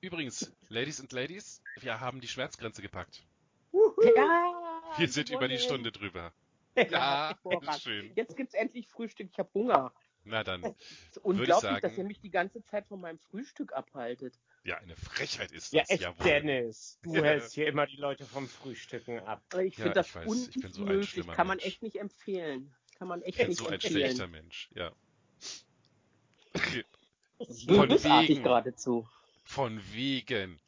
[0.00, 3.24] Übrigens, Ladies and Ladies, wir haben die Schmerzgrenze gepackt.
[3.72, 4.94] Ja!
[4.96, 6.32] Wir sind über die Stunde drüber.
[6.76, 8.12] Ja, ja schön.
[8.14, 9.28] Jetzt gibt's endlich Frühstück.
[9.32, 9.92] Ich habe Hunger.
[10.24, 10.62] Na dann.
[10.62, 14.38] Es ist unglaublich, sagen, dass ihr mich die ganze Zeit von meinem Frühstück abhaltet.
[14.64, 15.88] Ja, eine Frechheit ist das.
[15.88, 16.26] Ja, echt, jawohl.
[16.26, 16.98] Dennis.
[17.02, 19.42] Du hältst hier immer die Leute vom Frühstücken ab.
[19.62, 21.24] Ich finde ja, das weiß, unmöglich.
[21.24, 21.66] So Kann man Mensch.
[21.66, 22.74] echt nicht empfehlen.
[22.98, 23.94] Kann man echt nicht so empfehlen.
[23.96, 24.92] ein schlechter Mensch, ja.
[27.66, 28.42] von wegen.
[28.42, 29.08] geradezu.
[29.44, 30.60] Von wegen.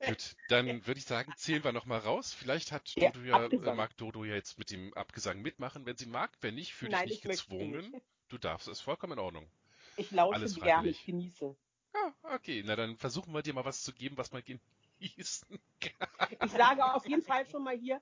[0.00, 2.32] Gut, dann würde ich sagen, zählen wir nochmal raus.
[2.32, 5.96] Vielleicht hat ja, Dodo ja, äh, mag Dodo ja jetzt mit dem Abgesang mitmachen, wenn
[5.96, 6.30] sie mag.
[6.40, 7.90] Wenn nicht, fühle dich nicht gezwungen.
[7.90, 8.04] Nicht.
[8.28, 9.50] Du darfst, ist vollkommen in Ordnung.
[9.96, 11.56] Ich lausche gerne, ich genieße.
[11.94, 12.62] Ja, okay.
[12.64, 16.28] Na, dann versuchen wir dir mal was zu geben, was man genießen kann.
[16.44, 18.00] Ich sage auf jeden Fall schon mal hier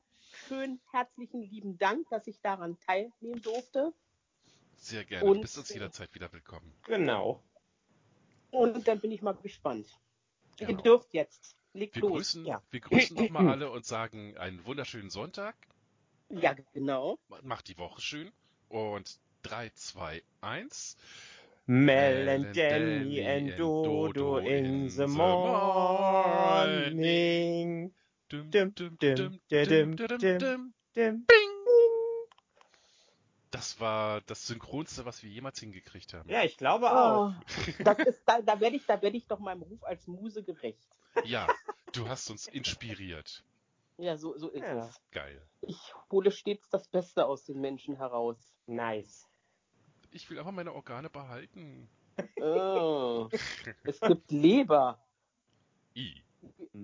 [0.49, 3.95] schön herzlichen lieben Dank, dass ich daran teilnehmen durfte.
[4.77, 5.25] Sehr gerne.
[5.25, 6.75] Und, du bist uns jederzeit wieder willkommen.
[6.85, 7.43] Genau.
[8.51, 9.89] Und dann bin ich mal gespannt.
[10.59, 10.71] Genau.
[10.71, 11.57] Ihr dürft jetzt.
[11.77, 12.11] Legt wir los.
[12.13, 12.63] Grüßen, ja.
[12.71, 15.55] Wir grüßen nochmal alle und sagen einen wunderschönen Sonntag.
[16.31, 17.19] Ja, genau.
[17.43, 18.33] Macht die Woche schön.
[18.69, 20.97] Und 3, 2, 1.
[21.67, 25.43] Mel and Danny and Dodo in the morning.
[28.29, 31.56] Dum, dum, dum, dum, dum, dum, dum, dum, dum.
[33.51, 36.29] Das war das Synchronste, was wir jemals hingekriegt haben.
[36.29, 37.31] Ja, ich glaube auch.
[37.31, 37.35] Oh,
[37.85, 40.89] das ist, da, da werde ich, da werde ich doch meinem Ruf als Muse gerecht.
[41.25, 41.47] Ja,
[41.93, 43.45] du hast uns inspiriert.
[43.99, 44.87] Ja, so, so ist ja.
[44.87, 45.01] es.
[45.11, 45.41] Geil.
[45.63, 48.37] Ich hole stets das Beste aus den Menschen heraus.
[48.67, 49.27] Nice.
[50.11, 51.89] Ich will aber meine Organe behalten.
[52.41, 53.29] Oh.
[53.85, 54.99] es gibt Leber.
[55.95, 56.23] I.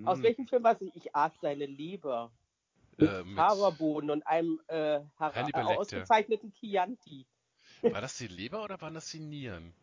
[0.04, 0.22] Aus mm.
[0.22, 0.96] welchem Film weiß ich?
[0.96, 2.32] Ich aß seine Leber.
[2.96, 7.26] Mit, äh, mit Haferbohnen und einem äh, ausgezeichneten Chianti.
[7.82, 9.74] War das die Leber oder waren das die Nieren?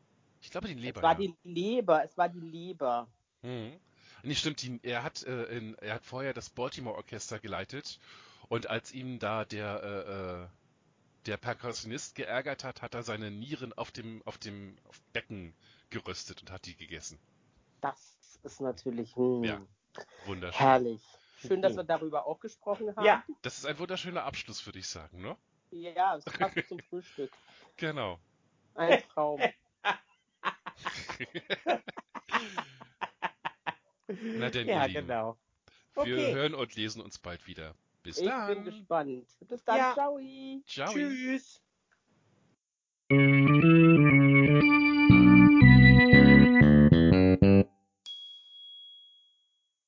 [0.41, 0.99] Ich glaube die Leber.
[0.99, 1.28] Es war ja.
[1.28, 3.07] die Leber, es war die Leber.
[3.41, 3.80] Mhm.
[4.24, 7.99] Nee, stimmt, die, er, hat, äh, in, er hat vorher das Baltimore Orchester geleitet
[8.47, 10.47] und als ihm da der, äh, äh
[11.26, 15.53] der Perkussionist geärgert hat, hat er seine Nieren auf dem, auf dem auf Becken
[15.89, 17.20] geröstet und hat die gegessen.
[17.82, 19.62] Das ist natürlich hm, ja,
[20.26, 20.60] wunderschön.
[20.60, 21.01] herrlich.
[21.40, 23.06] Schön, dass wir darüber auch gesprochen haben.
[23.06, 23.24] Ja.
[23.42, 25.38] Das ist ein wunderschöner Abschluss, würde ich sagen, ne?
[25.72, 27.32] Ja, es passt zum Frühstück.
[27.78, 28.20] Genau.
[28.76, 29.42] Ein Traum.
[34.08, 35.38] Na denn, ja, genau.
[35.94, 36.34] Wir okay.
[36.34, 37.76] hören und lesen uns bald wieder.
[38.04, 38.50] Bis ich dann.
[38.50, 39.28] Ich bin gespannt.
[39.48, 39.78] Bis dann.
[39.78, 39.94] Ja.
[39.94, 40.20] Ciao.
[40.66, 40.94] Ciao.
[40.94, 41.62] Tschüss.